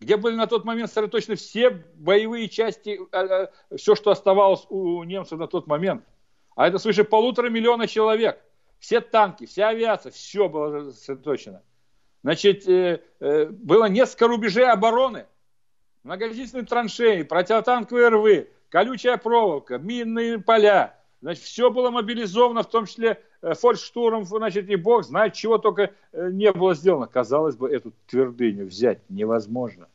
где 0.00 0.16
были 0.16 0.36
на 0.36 0.46
тот 0.46 0.64
момент 0.64 0.88
сосредоточены 0.88 1.36
все 1.36 1.70
боевые 1.70 2.48
части, 2.48 2.98
а, 3.12 3.50
а, 3.70 3.76
все, 3.76 3.94
что 3.94 4.10
оставалось 4.10 4.66
у 4.70 5.02
немцев 5.04 5.38
на 5.38 5.46
тот 5.46 5.66
момент. 5.66 6.04
А 6.56 6.68
это 6.68 6.78
свыше 6.78 7.04
полутора 7.04 7.50
миллиона 7.50 7.86
человек. 7.86 8.40
Все 8.78 9.00
танки, 9.00 9.46
вся 9.46 9.68
авиация, 9.68 10.12
все 10.12 10.48
было 10.48 10.90
сосредоточено. 10.90 11.62
Значит, 12.22 12.66
э, 12.68 13.02
э, 13.20 13.46
было 13.46 13.86
несколько 13.86 14.28
рубежей 14.28 14.70
обороны, 14.70 15.26
многочисленные 16.04 16.66
траншеи, 16.66 17.22
противотанковые 17.22 18.08
рвы, 18.08 18.48
колючая 18.68 19.16
проволока, 19.16 19.78
минные 19.78 20.38
поля. 20.38 20.96
Значит, 21.20 21.44
все 21.44 21.70
было 21.70 21.90
мобилизовано, 21.90 22.62
в 22.62 22.68
том 22.68 22.84
числе 22.86 23.18
э, 23.40 23.54
фолькштурм, 23.54 24.24
значит, 24.24 24.68
и 24.68 24.76
бог 24.76 25.04
знает, 25.04 25.32
чего 25.32 25.56
только 25.56 25.92
не 26.12 26.52
было 26.52 26.74
сделано. 26.74 27.06
Казалось 27.06 27.56
бы, 27.56 27.70
эту 27.70 27.92
твердыню 28.06 28.66
взять 28.66 29.00
невозможно. 29.08 29.88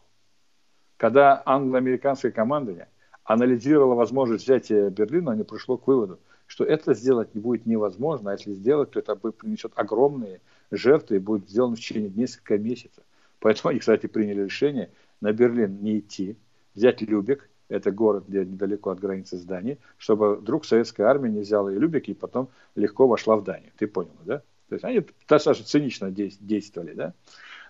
Когда 0.98 1.42
англо-американское 1.46 2.32
командование 2.32 2.90
анализировало 3.24 3.94
возможность 3.94 4.46
взятия 4.46 4.90
Берлина, 4.90 5.34
они 5.34 5.44
пришло 5.44 5.78
к 5.78 5.86
выводу, 5.86 6.20
что 6.48 6.66
это 6.66 6.96
сделать 6.96 7.36
не 7.36 7.42
будет 7.42 7.68
невозможно, 7.68 8.32
а 8.32 8.34
если 8.34 8.54
сделать, 8.54 8.92
то 8.92 9.00
это 9.00 9.16
принесет 9.16 9.72
огромные 9.76 10.42
жертвы 10.72 11.18
и 11.18 11.20
будет 11.20 11.48
сделано 11.48 11.76
в 11.76 11.80
течение 11.80 12.10
нескольких 12.10 12.60
месяцев. 12.60 13.04
Поэтому 13.40 13.70
они, 13.70 13.80
кстати, 13.80 14.08
приняли 14.08 14.46
решение 14.46 14.90
на 15.22 15.32
Берлин 15.34 15.82
не 15.82 16.00
идти, 16.00 16.38
взять 16.76 17.02
Любек, 17.02 17.50
это 17.68 17.92
город, 17.92 18.26
где 18.28 18.46
недалеко 18.46 18.90
от 18.90 19.00
границы 19.00 19.38
с 19.38 19.44
Данией, 19.44 19.80
чтобы 19.98 20.36
вдруг 20.36 20.66
советская 20.66 21.08
армия 21.08 21.30
не 21.30 21.42
взяла 21.42 21.72
и 21.72 21.78
Любек, 21.78 22.08
и 22.08 22.14
потом 22.14 22.50
легко 22.76 23.08
вошла 23.08 23.36
в 23.36 23.44
Данию. 23.44 23.72
Ты 23.78 23.88
понял, 23.88 24.16
да? 24.26 24.40
То 24.70 24.76
есть 24.76 24.84
они 24.84 25.06
достаточно 25.28 25.66
цинично 25.66 26.12
действовали, 26.12 26.94
да? 26.94 27.14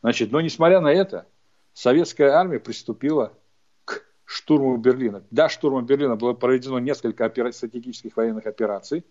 Значит, 0.02 0.32
но 0.32 0.42
несмотря 0.42 0.80
на 0.80 0.92
это, 0.92 1.28
советская 1.74 2.32
армия 2.32 2.60
приступила 2.60 3.34
штурму 4.26 4.78
Берлина. 4.78 5.24
До 5.32 5.50
штурма 5.50 5.82
Берлина 5.82 6.16
было 6.16 6.34
проведено 6.34 6.80
несколько 6.80 7.26
опера... 7.26 7.52
стратегических 7.52 8.16
военных 8.16 8.46
операций 8.46 9.04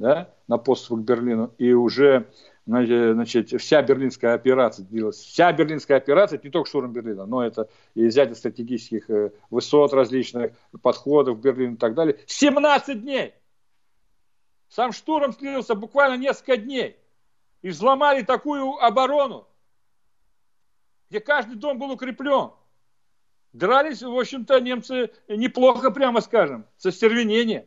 да, 0.00 0.34
на 0.48 0.56
подступах 0.56 1.04
к 1.04 1.06
Берлину, 1.06 1.52
и 1.58 1.72
уже 1.72 2.26
значит, 2.64 3.50
вся 3.60 3.82
берлинская 3.82 4.34
операция 4.34 4.86
длилась. 4.86 5.18
Вся 5.18 5.52
берлинская 5.52 5.98
операция, 5.98 6.38
это 6.38 6.46
не 6.46 6.50
только 6.50 6.68
штурм 6.68 6.92
Берлина, 6.92 7.26
но 7.26 7.44
это 7.44 7.68
и 7.94 8.06
взятие 8.06 8.34
стратегических 8.34 9.10
э, 9.10 9.32
высот 9.50 9.92
различных, 9.92 10.52
подходов 10.80 11.38
к 11.38 11.42
Берлину 11.42 11.74
и 11.74 11.76
так 11.76 11.94
далее. 11.94 12.18
17 12.26 13.02
дней! 13.02 13.34
Сам 14.68 14.92
штурм 14.92 15.32
длился 15.32 15.74
буквально 15.74 16.16
несколько 16.16 16.56
дней. 16.56 16.96
И 17.60 17.68
взломали 17.68 18.22
такую 18.22 18.82
оборону, 18.82 19.46
где 21.10 21.20
каждый 21.20 21.56
дом 21.56 21.78
был 21.78 21.90
укреплен. 21.90 22.52
Дрались, 23.52 24.00
в 24.00 24.18
общем-то, 24.18 24.60
немцы 24.60 25.10
неплохо, 25.28 25.90
прямо 25.90 26.22
скажем, 26.22 26.64
со 26.78 26.90
стервенением. 26.90 27.66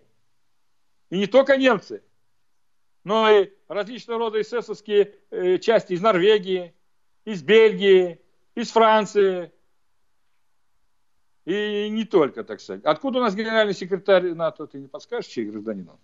И 1.11 1.17
не 1.19 1.27
только 1.27 1.57
немцы, 1.57 2.01
но 3.03 3.29
и 3.29 3.51
различного 3.67 4.19
рода 4.19 4.41
эсэсовские 4.41 5.15
э, 5.29 5.57
части 5.59 5.93
из 5.93 6.01
Норвегии, 6.01 6.73
из 7.25 7.41
Бельгии, 7.41 8.19
из 8.55 8.71
Франции. 8.71 9.51
И 11.45 11.89
не 11.89 12.05
только, 12.05 12.43
так 12.43 12.61
сказать. 12.61 12.83
Откуда 12.85 13.19
у 13.19 13.21
нас 13.21 13.35
генеральный 13.35 13.73
секретарь 13.73 14.33
НАТО, 14.33 14.65
ты 14.67 14.79
не 14.79 14.87
подскажешь, 14.87 15.29
чей 15.29 15.45
гражданин 15.45 15.89
он? 15.89 15.99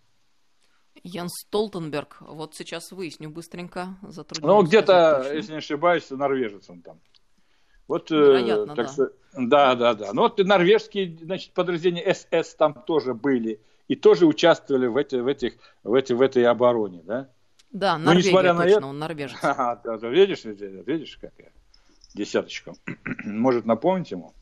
Ян 1.03 1.29
Столтенберг. 1.29 2.17
Вот 2.19 2.55
сейчас 2.55 2.91
выясню 2.91 3.29
быстренько. 3.29 3.97
Ну, 4.41 4.63
где-то, 4.63 5.31
если 5.33 5.53
не 5.53 5.57
ошибаюсь, 5.59 6.09
норвежец 6.09 6.69
он 6.69 6.81
там. 6.81 6.99
Вот, 7.88 8.12
э, 8.12 8.15
Вероятно, 8.15 8.75
так, 8.75 8.89
да. 8.97 9.09
Да, 9.33 9.75
да, 9.75 9.93
да. 9.93 10.13
Ну 10.13 10.23
вот 10.23 10.38
норвежские 10.38 11.17
значит, 11.21 11.53
подразделения 11.53 12.13
СС 12.13 12.53
там 12.55 12.73
тоже 12.73 13.13
были 13.13 13.62
и 13.89 13.95
тоже 13.95 14.25
участвовали 14.28 14.88
в, 14.88 14.95
эти, 14.95 15.15
в, 15.15 15.28
этих, 15.28 15.56
в, 15.84 15.93
эти, 15.95 16.13
в 16.13 16.21
этой 16.21 16.45
обороне, 16.45 17.02
да? 17.04 17.30
Да, 17.71 17.97
Норвегия, 17.97 18.06
Но 18.06 18.13
несмотря 18.13 18.54
точно, 18.54 18.65
на 18.65 18.69
это... 18.69 18.86
он 18.88 18.99
норвежец. 18.99 19.38
Ага, 19.41 19.82
да, 19.84 19.97
да, 19.97 20.10
видишь, 20.10 20.45
видишь, 20.45 21.17
какая 21.19 21.52
десяточка. 22.13 22.73
Может 23.25 23.65
напомнить 23.65 24.12
ему 24.12 24.34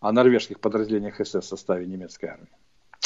о 0.00 0.12
норвежских 0.12 0.60
подразделениях 0.60 1.16
СС 1.16 1.34
в 1.34 1.42
составе 1.42 1.86
немецкой 1.86 2.26
армии, 2.26 2.48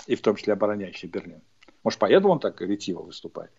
и 0.07 0.17
в 0.17 0.21
том 0.21 0.37
числе 0.37 0.53
обороняющей 0.53 1.09
Берлин. 1.09 1.43
Может, 1.83 1.99
поэтому 1.99 2.35
он 2.35 2.41
так 2.41 2.61
ретиво 2.61 3.03
выступает. 3.03 3.53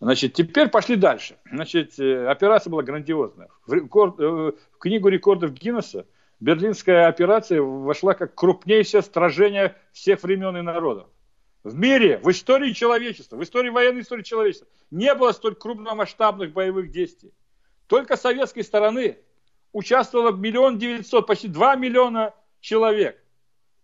Значит, 0.00 0.34
теперь 0.34 0.68
пошли 0.68 0.96
дальше. 0.96 1.36
Значит, 1.50 1.98
э, 2.00 2.26
операция 2.26 2.70
была 2.70 2.82
грандиозная. 2.82 3.48
В, 3.66 3.72
рекорд, 3.72 4.18
э, 4.18 4.24
в 4.24 4.78
книгу 4.78 5.08
рекордов 5.08 5.52
Гиннесса 5.52 6.06
Берлинская 6.44 7.08
операция 7.08 7.62
вошла 7.62 8.12
как 8.12 8.34
крупнейшее 8.34 9.00
сражение 9.00 9.76
всех 9.92 10.22
времен 10.22 10.54
и 10.58 10.60
народов. 10.60 11.08
В 11.62 11.74
мире, 11.74 12.18
в 12.18 12.30
истории 12.30 12.72
человечества, 12.72 13.36
в 13.36 13.42
истории 13.42 13.70
военной 13.70 14.02
истории 14.02 14.22
человечества 14.22 14.68
не 14.90 15.14
было 15.14 15.32
столь 15.32 15.54
крупномасштабных 15.54 16.52
боевых 16.52 16.90
действий. 16.90 17.32
Только 17.86 18.18
советской 18.18 18.62
стороны 18.62 19.16
участвовало 19.72 20.32
миллион 20.32 20.76
девятьсот, 20.78 21.26
почти 21.26 21.48
два 21.48 21.76
миллиона 21.76 22.34
человек. 22.60 23.18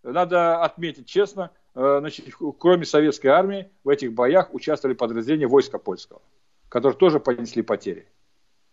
Надо 0.03 0.63
отметить 0.63 1.07
честно, 1.07 1.53
э, 1.75 1.97
значит, 2.01 2.27
кроме 2.59 2.85
советской 2.85 3.29
армии, 3.29 3.71
в 3.85 3.89
этих 3.89 4.13
боях 4.13 4.53
участвовали 4.53 4.95
подразделения 4.95 5.47
войска 5.47 5.79
польского, 5.79 6.21
которые 6.69 6.99
тоже 6.99 7.21
понесли 7.21 7.63
потери. 7.63 8.07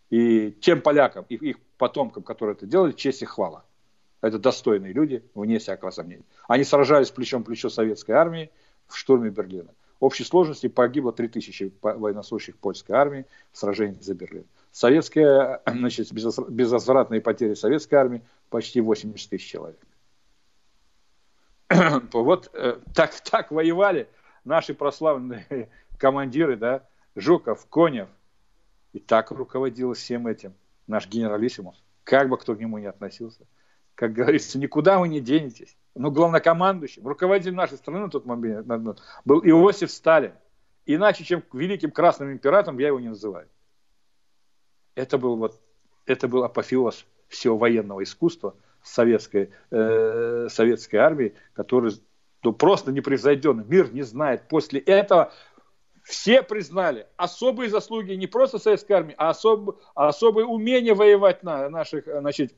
И 0.10 0.52
тем 0.52 0.82
полякам, 0.82 1.26
и 1.30 1.36
их 1.36 1.58
потомкам, 1.78 2.23
которые 2.23 2.56
это 2.58 2.65
делали, 2.65 2.91
честь 2.91 3.21
и 3.21 3.26
хвала. 3.26 3.63
Это 4.21 4.39
достойные 4.39 4.93
люди, 4.93 5.23
вне 5.36 5.60
всякого 5.60 5.91
сомнения. 5.91 6.25
Они 6.47 6.63
сражались 6.63 7.12
плечом 7.12 7.43
к 7.43 7.47
плечу 7.47 7.69
советской 7.69 8.12
армии 8.12 8.51
в 8.88 8.97
штурме 8.97 9.30
Берлина. 9.30 9.69
В 9.99 10.06
общей 10.06 10.23
сложности 10.23 10.67
погибло 10.67 11.12
3000 11.12 11.73
военнослужащих 11.82 12.58
польской 12.58 12.95
армии 12.95 13.25
в 13.51 13.58
сражении 13.58 13.99
за 13.99 14.13
Берлин. 14.13 14.45
Советская, 14.71 15.62
значит, 15.67 16.12
безвозвратные 16.13 17.21
потери 17.21 17.53
советской 17.53 17.95
армии 17.95 18.21
почти 18.49 18.82
80 18.82 19.30
тысяч 19.30 19.47
человек. 19.47 19.80
Вот 22.13 22.49
э, 22.53 22.80
так, 22.93 23.12
так 23.21 23.51
воевали 23.51 24.08
наши 24.45 24.73
прославленные 24.73 25.69
командиры, 25.99 26.58
да, 26.58 26.88
Жуков, 27.15 27.67
Конев. 27.67 28.08
И 28.93 28.99
так 28.99 29.32
руководил 29.32 29.93
всем 29.93 30.27
этим 30.27 30.53
наш 30.88 31.08
генералиссимус. 31.08 31.84
Как 32.03 32.30
бы 32.30 32.38
кто 32.38 32.56
к 32.56 32.60
нему 32.60 32.77
не 32.77 32.86
относился 32.86 33.45
как 33.97 34.13
говорится, 34.13 34.60
никуда 34.60 34.99
вы 34.99 35.07
не 35.07 35.19
денетесь. 35.19 35.75
Но 35.95 36.12
главнокомандующим, 36.12 37.05
руководителем 37.07 37.55
нашей 37.55 37.77
страны 37.77 38.01
на 38.01 38.10
тот 38.12 38.27
момент 38.27 38.67
был 39.25 39.41
Иосиф 39.43 39.89
Сталин. 39.89 40.33
Иначе, 40.86 41.23
чем 41.23 41.43
великим 41.51 41.89
красным 41.89 42.31
императором, 42.31 42.77
я 42.77 42.88
его 42.88 42.99
не 42.99 43.10
называю. 43.10 43.49
Это 44.93 45.17
был, 45.17 45.36
вот, 45.38 45.60
это 46.05 46.27
был 46.27 46.43
апофеоз 46.43 47.07
всего 47.27 47.57
военного 47.57 48.03
искусства 48.03 48.55
советской, 48.83 49.49
э, 49.71 50.47
советской 50.51 50.97
армии, 50.97 51.33
который 51.53 51.91
ну, 52.43 52.53
просто 52.53 52.91
непревзойденный. 52.91 53.65
Мир 53.65 53.91
не 53.91 54.03
знает. 54.03 54.47
После 54.47 54.79
этого 54.79 55.33
все 56.03 56.43
признали 56.43 57.07
особые 57.17 57.71
заслуги 57.71 58.13
не 58.13 58.28
просто 58.28 58.59
советской 58.59 58.93
армии, 58.93 59.15
а, 59.17 59.32
особ, 59.32 59.80
а 59.95 60.09
особое 60.09 60.45
умение 60.45 60.93
воевать 60.93 61.41
на 61.41 61.67
наших 61.67 62.05
значит, 62.05 62.53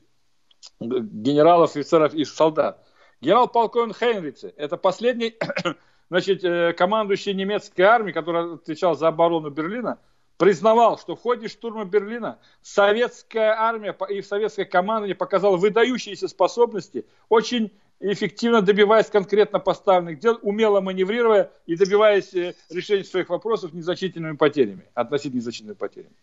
генералов, 0.80 1.70
офицеров 1.70 2.14
и 2.14 2.24
солдат. 2.24 2.86
Генерал-полковник 3.20 3.96
Хейнрице– 3.98 4.54
это 4.56 4.76
последний 4.76 5.36
значит, 6.10 6.44
э, 6.44 6.72
командующий 6.72 7.34
немецкой 7.34 7.82
армией, 7.82 8.14
который 8.14 8.54
отвечал 8.54 8.94
за 8.96 9.08
оборону 9.08 9.50
Берлина, 9.50 9.98
признавал, 10.36 10.98
что 10.98 11.16
в 11.16 11.20
ходе 11.20 11.48
штурма 11.48 11.84
Берлина 11.84 12.38
советская 12.62 13.54
армия 13.58 13.94
и 14.08 14.22
советское 14.22 14.64
командование 14.64 15.14
показало 15.14 15.56
выдающиеся 15.56 16.28
способности, 16.28 17.04
очень 17.28 17.70
эффективно 18.00 18.62
добиваясь 18.62 19.06
конкретно 19.06 19.58
поставленных 19.58 20.18
дел, 20.18 20.38
умело 20.40 20.80
маневрируя 20.80 21.50
и 21.66 21.76
добиваясь 21.76 22.32
э, 22.32 22.54
решения 22.70 23.04
своих 23.04 23.28
вопросов 23.28 23.74
незначительными 23.74 24.36
потерями, 24.36 24.86
относительно 24.94 25.40
незначительными 25.40 25.76
потерями. 25.76 26.14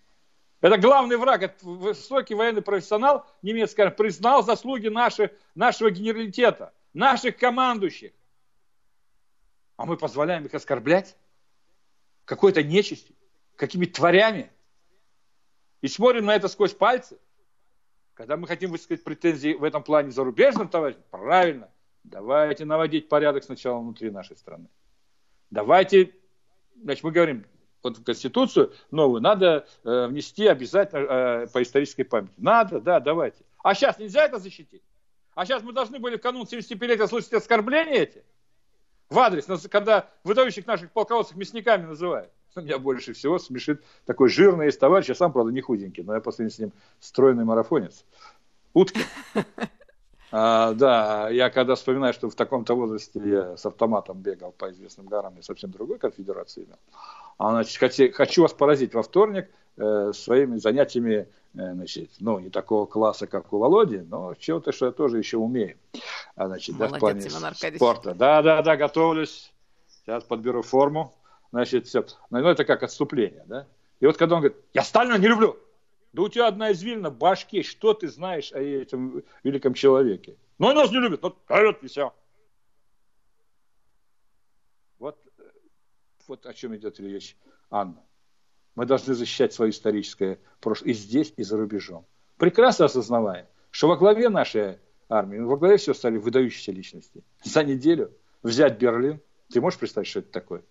Это 0.60 0.78
главный 0.78 1.18
враг, 1.18 1.44
это 1.44 1.66
высокий 1.66 2.34
военный 2.34 2.64
профессионал 2.64 3.28
немецкий 3.44 3.90
признал 3.92 4.44
заслуги 4.44 4.88
наши, 4.88 5.32
нашего 5.54 5.92
генералитета, 5.92 6.74
наших 6.94 7.38
командующих. 7.38 8.12
А 9.76 9.86
мы 9.86 9.98
позволяем 9.98 10.46
их 10.46 10.54
оскорблять 10.56 11.16
какой-то 12.26 12.64
нечистью, 12.64 13.16
какими-то 13.56 13.94
тварями. 13.94 14.52
И 15.82 15.88
смотрим 15.88 16.26
на 16.26 16.36
это 16.36 16.48
сквозь 16.48 16.74
пальцы. 16.74 17.20
Когда 18.16 18.36
мы 18.36 18.48
хотим 18.48 18.72
высказать 18.72 19.04
претензии 19.04 19.54
в 19.54 19.64
этом 19.64 19.84
плане 19.84 20.10
зарубежным 20.10 20.70
товарищам, 20.70 21.04
правильно, 21.12 21.70
давайте 22.04 22.66
наводить 22.66 23.10
порядок 23.10 23.44
сначала 23.44 23.80
внутри 23.80 24.10
нашей 24.10 24.36
страны. 24.36 24.68
Давайте, 25.52 26.16
значит, 26.82 27.04
мы 27.04 27.12
говорим, 27.12 27.46
вот 27.84 27.98
в 27.98 28.04
Конституцию 28.04 28.74
новую 28.92 29.22
надо 29.22 29.68
э, 29.84 30.08
внести 30.08 30.48
обязательно 30.48 31.00
э, 31.00 31.48
по 31.48 31.62
исторической 31.62 32.04
памяти. 32.04 32.34
Надо, 32.38 32.80
да, 32.80 33.00
давайте. 33.00 33.44
А 33.64 33.74
сейчас 33.76 34.00
нельзя 34.00 34.26
это 34.26 34.40
защитить? 34.40 34.84
А 35.36 35.46
сейчас 35.46 35.62
мы 35.62 35.74
должны 35.74 36.00
были 36.00 36.18
в 36.18 36.22
канун 36.22 36.48
75-летия 36.50 37.08
слушать 37.08 37.34
оскорбления 37.34 38.02
эти? 38.02 38.24
В 39.10 39.20
адрес, 39.20 39.46
когда 39.70 40.10
выдающих 40.24 40.66
наших 40.66 40.92
полководцев 40.92 41.38
мясниками 41.38 41.86
называют. 41.86 42.32
Меня 42.56 42.80
больше 42.80 43.14
всего 43.14 43.38
смешит 43.38 43.84
такой 44.06 44.30
жирный 44.30 44.66
есть 44.66 44.80
товарищ, 44.80 45.10
я 45.10 45.16
сам, 45.16 45.32
правда, 45.32 45.52
не 45.52 45.62
худенький, 45.62 46.02
но 46.02 46.16
я 46.16 46.22
по 46.22 46.32
сравнению 46.32 46.56
с 46.56 46.60
ним 46.60 46.72
стройный 47.00 47.46
марафонец. 47.46 48.04
Утки. 48.74 49.02
А, 50.32 50.74
да, 50.74 51.30
я 51.30 51.50
когда 51.50 51.76
вспоминаю, 51.76 52.14
что 52.14 52.30
в 52.30 52.36
таком-то 52.36 52.76
возрасте 52.76 53.22
я 53.24 53.58
с 53.58 53.66
автоматом 53.66 54.20
бегал 54.20 54.52
по 54.52 54.72
известным 54.72 55.08
горам, 55.08 55.36
я 55.38 55.44
совсем 55.44 55.72
другой 55.72 56.00
конфедерации 56.00 56.66
имел. 56.66 56.78
А, 57.38 57.52
значит, 57.52 57.78
хочу, 57.78 58.12
хочу 58.12 58.42
вас 58.42 58.54
поразить 58.54 58.94
во 58.94 59.04
вторник 59.04 59.50
э, 59.78 60.12
своими 60.14 60.58
занятиями, 60.58 61.28
э, 61.54 61.74
значит, 61.74 62.10
ну, 62.20 62.40
не 62.40 62.50
такого 62.50 62.86
класса, 62.86 63.28
как 63.28 63.54
у 63.54 63.60
Володи, 63.60 64.00
но 64.00 64.34
чего-то, 64.36 64.72
что 64.74 64.88
я 64.88 64.92
тоже 64.92 65.18
еще 65.18 65.38
умею. 65.38 65.78
А, 66.36 66.48
значит, 66.48 66.76
Молодец, 66.76 66.92
да, 66.92 66.98
в 66.98 67.00
плане 67.00 67.76
спорта. 67.76 68.14
Да, 68.14 68.42
да, 68.42 68.62
да, 68.62 68.76
готовлюсь. 68.76 69.54
Сейчас 69.88 70.24
подберу 70.24 70.62
форму. 70.62 71.14
Значит, 71.52 71.88
все. 71.88 72.06
Ну, 72.30 72.40
это 72.40 72.66
как 72.66 72.84
отступление, 72.84 73.44
да? 73.46 73.66
И 74.00 74.06
вот 74.06 74.18
когда 74.18 74.36
он 74.36 74.42
говорит, 74.42 74.58
я 74.74 74.84
Сталина 74.84 75.18
не 75.18 75.28
люблю, 75.28 75.58
да 76.18 76.24
у 76.24 76.30
тебя 76.30 76.48
одна 76.48 76.72
извилина 76.72 77.12
в 77.12 77.18
башке, 77.20 77.62
что 77.62 77.94
ты 77.94 78.08
знаешь 78.08 78.52
о 78.52 78.60
этом 78.60 79.24
великом 79.44 79.76
человеке? 79.76 80.36
Ну, 80.58 80.66
он 80.66 80.76
нас 80.76 80.90
не 80.90 80.98
любит, 80.98 81.22
ну, 81.22 81.30
вперед 81.30 81.78
и 81.84 81.88
все. 81.88 82.12
Вот, 84.98 85.16
вот 86.28 86.44
о 86.48 86.56
чем 86.56 86.76
идет 86.76 87.00
речь, 87.00 87.38
Анна. 87.70 88.04
Мы 88.74 88.88
должны 88.88 89.14
защищать 89.14 89.54
свое 89.54 89.70
историческое 89.70 90.40
прошлое 90.60 90.90
и 90.90 90.94
здесь, 90.94 91.32
и 91.38 91.44
за 91.44 91.56
рубежом. 91.56 92.04
Прекрасно 92.38 92.86
осознавая, 92.86 93.48
что 93.70 93.88
во 93.88 93.96
главе 93.96 94.30
нашей 94.30 94.80
армии, 95.10 95.38
во 95.38 95.56
главе 95.56 95.78
все 95.78 95.94
стали 95.94 96.18
выдающиеся 96.18 96.72
личности. 96.72 97.24
За 97.44 97.64
неделю 97.64 98.12
взять 98.42 98.80
Берлин, 98.80 99.22
ты 99.54 99.62
можешь 99.62 99.78
представить, 99.78 100.08
что 100.08 100.22
это 100.22 100.32
такое? 100.32 100.64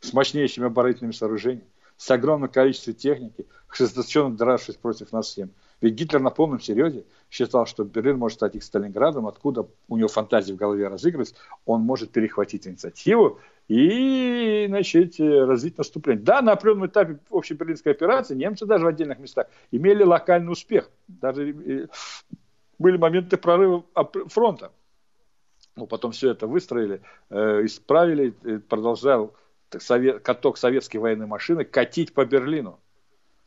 С 0.00 0.12
мощнейшими 0.12 0.66
оборонительными 0.66 1.12
сооружениями, 1.12 1.70
с 1.98 2.10
огромным 2.10 2.48
количеством 2.48 2.94
техники, 2.94 3.46
ожесточенно 3.68 4.34
дравшись 4.34 4.76
против 4.76 5.12
нас 5.12 5.26
всем. 5.26 5.50
Ведь 5.80 5.94
Гитлер 5.94 6.20
на 6.20 6.30
полном 6.30 6.60
серьезе 6.60 7.04
считал, 7.30 7.66
что 7.66 7.84
Берлин 7.84 8.18
может 8.18 8.38
стать 8.38 8.54
их 8.54 8.62
Сталинградом, 8.64 9.26
откуда 9.26 9.68
у 9.88 9.96
него 9.96 10.08
фантазии 10.08 10.52
в 10.52 10.56
голове 10.56 10.88
разыгрывается, 10.88 11.34
он 11.66 11.82
может 11.82 12.10
перехватить 12.10 12.66
инициативу 12.66 13.38
и 13.68 14.66
начать 14.68 15.20
э, 15.20 15.44
развить 15.44 15.76
наступление. 15.76 16.24
Да, 16.24 16.40
на 16.40 16.52
определенном 16.52 16.86
этапе 16.86 17.18
общей 17.30 17.54
берлинской 17.54 17.92
операции 17.92 18.34
немцы 18.34 18.64
даже 18.64 18.84
в 18.84 18.88
отдельных 18.88 19.18
местах 19.18 19.48
имели 19.70 20.02
локальный 20.02 20.50
успех. 20.50 20.90
Даже 21.06 21.50
э, 21.50 21.86
были 22.78 22.96
моменты 22.96 23.36
прорыва 23.36 23.84
фронта. 24.28 24.72
Ну, 25.76 25.86
потом 25.86 26.12
все 26.12 26.30
это 26.30 26.46
выстроили, 26.46 27.02
э, 27.30 27.64
исправили, 27.64 28.30
продолжал 28.68 29.34
совет, 29.78 30.22
каток 30.22 30.58
советской 30.58 30.98
военной 30.98 31.26
машины 31.26 31.64
катить 31.64 32.14
по 32.14 32.24
Берлину 32.24 32.80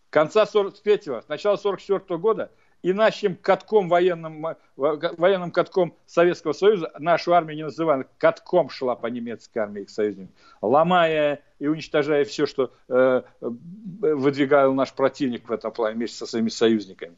конца 0.09 0.43
43-го, 0.43 1.23
начала 1.27 1.57
44 1.57 2.19
года 2.19 2.51
иначе 2.83 3.37
катком 3.41 3.89
военным, 3.89 4.45
военным 4.75 5.51
катком 5.51 5.95
Советского 6.05 6.53
Союза 6.53 6.91
нашу 6.99 7.33
армию 7.33 7.55
не 7.55 7.63
называли, 7.63 8.07
катком 8.17 8.69
шла 8.69 8.95
по 8.95 9.07
немецкой 9.07 9.59
армии 9.59 9.83
их 9.83 9.89
союзникам, 9.89 10.33
ломая 10.61 11.43
и 11.59 11.67
уничтожая 11.67 12.25
все, 12.25 12.45
что 12.45 12.71
э, 12.87 13.21
выдвигал 13.39 14.73
наш 14.73 14.93
противник 14.93 15.47
в 15.47 15.51
этом 15.51 15.71
плане 15.71 15.95
вместе 15.95 16.17
со 16.17 16.25
своими 16.25 16.49
союзниками. 16.49 17.15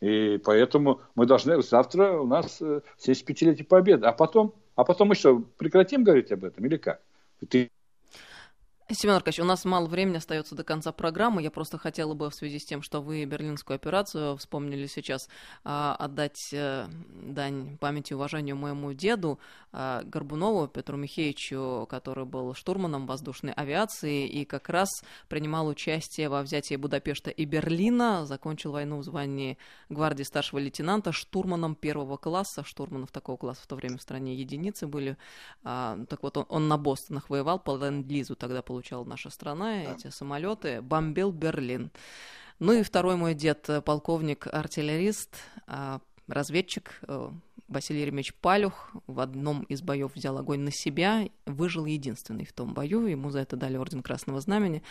И 0.00 0.38
поэтому 0.44 1.00
мы 1.14 1.24
должны, 1.26 1.62
завтра 1.62 2.12
у 2.12 2.26
нас 2.26 2.60
75-летие 2.60 3.62
э, 3.62 3.64
победы, 3.64 4.06
а 4.06 4.12
потом, 4.12 4.54
а 4.74 4.84
потом 4.84 5.08
мы 5.08 5.14
что, 5.14 5.38
прекратим 5.56 6.04
говорить 6.04 6.32
об 6.32 6.44
этом 6.44 6.64
или 6.66 6.76
как? 6.76 7.00
Ты 7.48 7.70
Семен 8.90 9.14
Аркадьевич, 9.14 9.40
у 9.40 9.48
нас 9.48 9.64
мало 9.64 9.86
времени 9.86 10.18
остается 10.18 10.54
до 10.54 10.62
конца 10.62 10.92
программы. 10.92 11.40
Я 11.40 11.50
просто 11.50 11.78
хотела 11.78 12.12
бы 12.12 12.28
в 12.28 12.34
связи 12.34 12.58
с 12.58 12.66
тем, 12.66 12.82
что 12.82 13.00
вы 13.00 13.24
берлинскую 13.24 13.76
операцию 13.76 14.36
вспомнили 14.36 14.86
сейчас, 14.86 15.26
а, 15.64 15.96
отдать 15.98 16.50
э, 16.52 16.86
дань 17.08 17.78
памяти 17.78 18.12
и 18.12 18.14
уважению 18.14 18.56
моему 18.56 18.92
деду 18.92 19.38
а, 19.72 20.02
Горбунову 20.02 20.68
Петру 20.68 20.98
Михеевичу, 20.98 21.86
который 21.88 22.26
был 22.26 22.52
штурманом 22.52 23.06
воздушной 23.06 23.54
авиации 23.54 24.28
и 24.28 24.44
как 24.44 24.68
раз 24.68 24.90
принимал 25.28 25.66
участие 25.66 26.28
во 26.28 26.42
взятии 26.42 26.76
Будапешта 26.76 27.30
и 27.30 27.46
Берлина, 27.46 28.26
закончил 28.26 28.72
войну 28.72 28.98
в 28.98 29.02
звании 29.02 29.56
гвардии 29.88 30.24
старшего 30.24 30.58
лейтенанта, 30.58 31.10
штурманом 31.10 31.74
первого 31.74 32.18
класса. 32.18 32.64
Штурманов 32.64 33.10
такого 33.12 33.38
класса 33.38 33.62
в 33.62 33.66
то 33.66 33.76
время 33.76 33.96
в 33.96 34.02
стране 34.02 34.34
единицы 34.34 34.86
были. 34.86 35.16
А, 35.62 35.98
так 36.10 36.22
вот, 36.22 36.36
он, 36.36 36.44
он 36.50 36.68
на 36.68 36.76
Бостонах 36.76 37.30
воевал, 37.30 37.58
по 37.58 37.78
ленд-лизу 37.78 38.36
тогда 38.36 38.60
получил 38.60 38.73
получала 38.74 39.04
наша 39.04 39.30
страна, 39.30 39.84
эти 39.84 40.10
самолеты, 40.10 40.82
бомбил 40.82 41.30
Берлин. 41.30 41.92
Ну 42.58 42.72
и 42.72 42.82
второй 42.82 43.14
мой 43.14 43.34
дед, 43.34 43.70
э, 43.70 43.80
полковник-артиллерист, 43.80 45.36
а, 45.68 46.00
разведчик, 46.26 46.98
э, 47.06 47.30
Василий 47.68 48.02
Еремеевич 48.02 48.34
Палюх 48.34 48.90
в 49.06 49.20
одном 49.20 49.62
из 49.62 49.80
боев 49.80 50.14
взял 50.14 50.36
огонь 50.36 50.60
на 50.60 50.70
себя, 50.70 51.28
выжил 51.46 51.86
единственный 51.86 52.44
в 52.44 52.52
том 52.52 52.74
бою, 52.74 53.06
ему 53.06 53.30
за 53.30 53.40
это 53.40 53.56
дали 53.56 53.76
Орден 53.76 54.02
Красного 54.02 54.40
Знамени. 54.40 54.82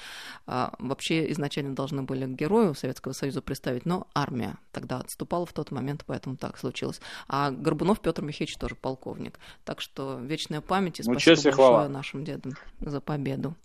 А, 0.47 0.73
вообще 0.79 1.31
изначально 1.31 1.75
должны 1.75 2.01
были 2.01 2.25
герою 2.25 2.73
Советского 2.73 3.13
Союза 3.13 3.41
представить, 3.41 3.85
но 3.85 4.07
армия 4.15 4.55
тогда 4.71 4.99
отступала 4.99 5.45
в 5.45 5.53
тот 5.53 5.71
момент, 5.71 6.03
поэтому 6.05 6.35
так 6.35 6.57
случилось. 6.57 6.99
А 7.27 7.51
Горбунов 7.51 7.99
Петр 7.99 8.23
Михайлович 8.23 8.57
тоже 8.57 8.75
полковник. 8.75 9.39
Так 9.65 9.79
что 9.79 10.19
вечная 10.19 10.61
память 10.61 10.99
и 10.99 11.03
ну, 11.03 11.13
спасибо 11.13 11.35
большое 11.35 11.53
хвала. 11.53 11.89
нашим 11.89 12.25
дедам 12.25 12.53
за 12.79 13.01
победу. 13.01 13.55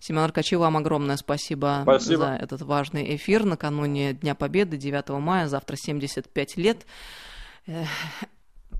Семен 0.00 0.20
Аркачи, 0.20 0.56
вам 0.56 0.76
огромное 0.76 1.16
спасибо, 1.16 1.80
спасибо 1.82 2.24
за 2.24 2.32
этот 2.34 2.62
важный 2.62 3.16
эфир 3.16 3.44
накануне 3.44 4.12
Дня 4.12 4.34
Победы, 4.34 4.76
9 4.76 5.08
мая, 5.20 5.48
завтра 5.48 5.76
75 5.76 6.56
лет 6.58 6.86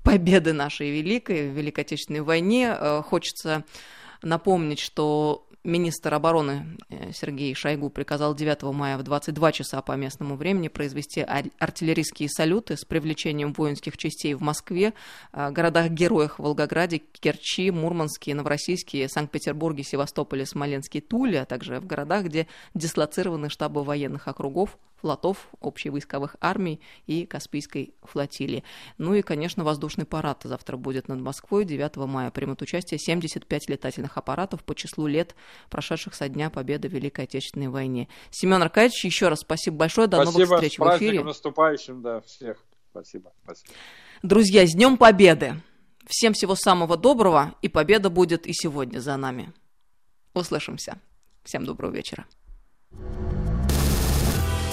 победы 0.03 0.53
нашей 0.53 0.91
великой 0.91 1.49
в 1.49 1.53
Великой 1.53 1.81
Отечественной 1.81 2.21
войне. 2.21 2.75
Э, 2.77 3.01
хочется 3.01 3.63
напомнить, 4.21 4.79
что 4.79 5.47
министр 5.63 6.15
обороны 6.15 6.77
э, 6.89 7.11
Сергей 7.13 7.53
Шойгу 7.53 7.89
приказал 7.89 8.33
9 8.33 8.63
мая 8.73 8.97
в 8.97 9.03
22 9.03 9.51
часа 9.51 9.81
по 9.81 9.93
местному 9.93 10.35
времени 10.35 10.67
произвести 10.69 11.21
артиллерийские 11.21 12.29
салюты 12.29 12.77
с 12.77 12.85
привлечением 12.85 13.53
воинских 13.53 13.97
частей 13.97 14.33
в 14.33 14.41
Москве, 14.41 14.93
э, 15.33 15.51
городах-героях 15.51 16.39
Волгограде, 16.39 16.99
Керчи, 16.99 17.69
Мурманске, 17.71 18.33
Новороссийске, 18.33 19.07
Санкт-Петербурге, 19.07 19.83
Севастополе, 19.83 20.45
Смоленске, 20.45 21.01
Туле, 21.01 21.41
а 21.41 21.45
также 21.45 21.79
в 21.79 21.85
городах, 21.85 22.25
где 22.25 22.47
дислоцированы 22.73 23.49
штабы 23.49 23.83
военных 23.83 24.27
округов, 24.27 24.77
флотов, 25.01 25.49
общевойсковых 25.59 26.35
армий 26.39 26.79
и 27.07 27.25
Каспийской 27.25 27.93
флотилии. 28.03 28.63
Ну 28.97 29.13
и, 29.13 29.21
конечно, 29.21 29.63
воздушный 29.63 30.05
парад 30.05 30.41
завтра 30.43 30.77
будет 30.77 31.07
над 31.07 31.19
Москвой. 31.19 31.65
9 31.65 31.97
мая 32.07 32.31
примут 32.31 32.61
участие 32.61 32.99
75 32.99 33.69
летательных 33.69 34.17
аппаратов 34.17 34.63
по 34.63 34.75
числу 34.75 35.07
лет, 35.07 35.35
прошедших 35.69 36.13
со 36.13 36.29
дня 36.29 36.49
победы 36.49 36.87
в 36.87 36.93
Великой 36.93 37.25
Отечественной 37.25 37.67
войне. 37.67 38.07
Семен 38.29 38.61
Аркадьевич, 38.61 39.03
еще 39.05 39.27
раз 39.27 39.39
спасибо 39.41 39.77
большое. 39.77 40.07
До 40.07 40.17
спасибо, 40.17 40.39
новых 40.39 40.53
встреч 40.55 40.79
в 40.79 40.97
эфире. 40.97 41.23
наступающим, 41.23 42.01
да, 42.01 42.21
всех. 42.21 42.57
Спасибо, 42.91 43.31
спасибо. 43.43 43.73
Друзья, 44.21 44.65
с 44.65 44.73
Днем 44.73 44.97
Победы! 44.97 45.61
Всем 46.07 46.33
всего 46.33 46.55
самого 46.55 46.97
доброго, 46.97 47.55
и 47.61 47.69
победа 47.69 48.09
будет 48.09 48.45
и 48.45 48.53
сегодня 48.53 48.99
за 48.99 49.15
нами. 49.17 49.53
Услышимся. 50.33 50.99
Всем 51.43 51.65
доброго 51.65 51.91
вечера. 51.91 52.25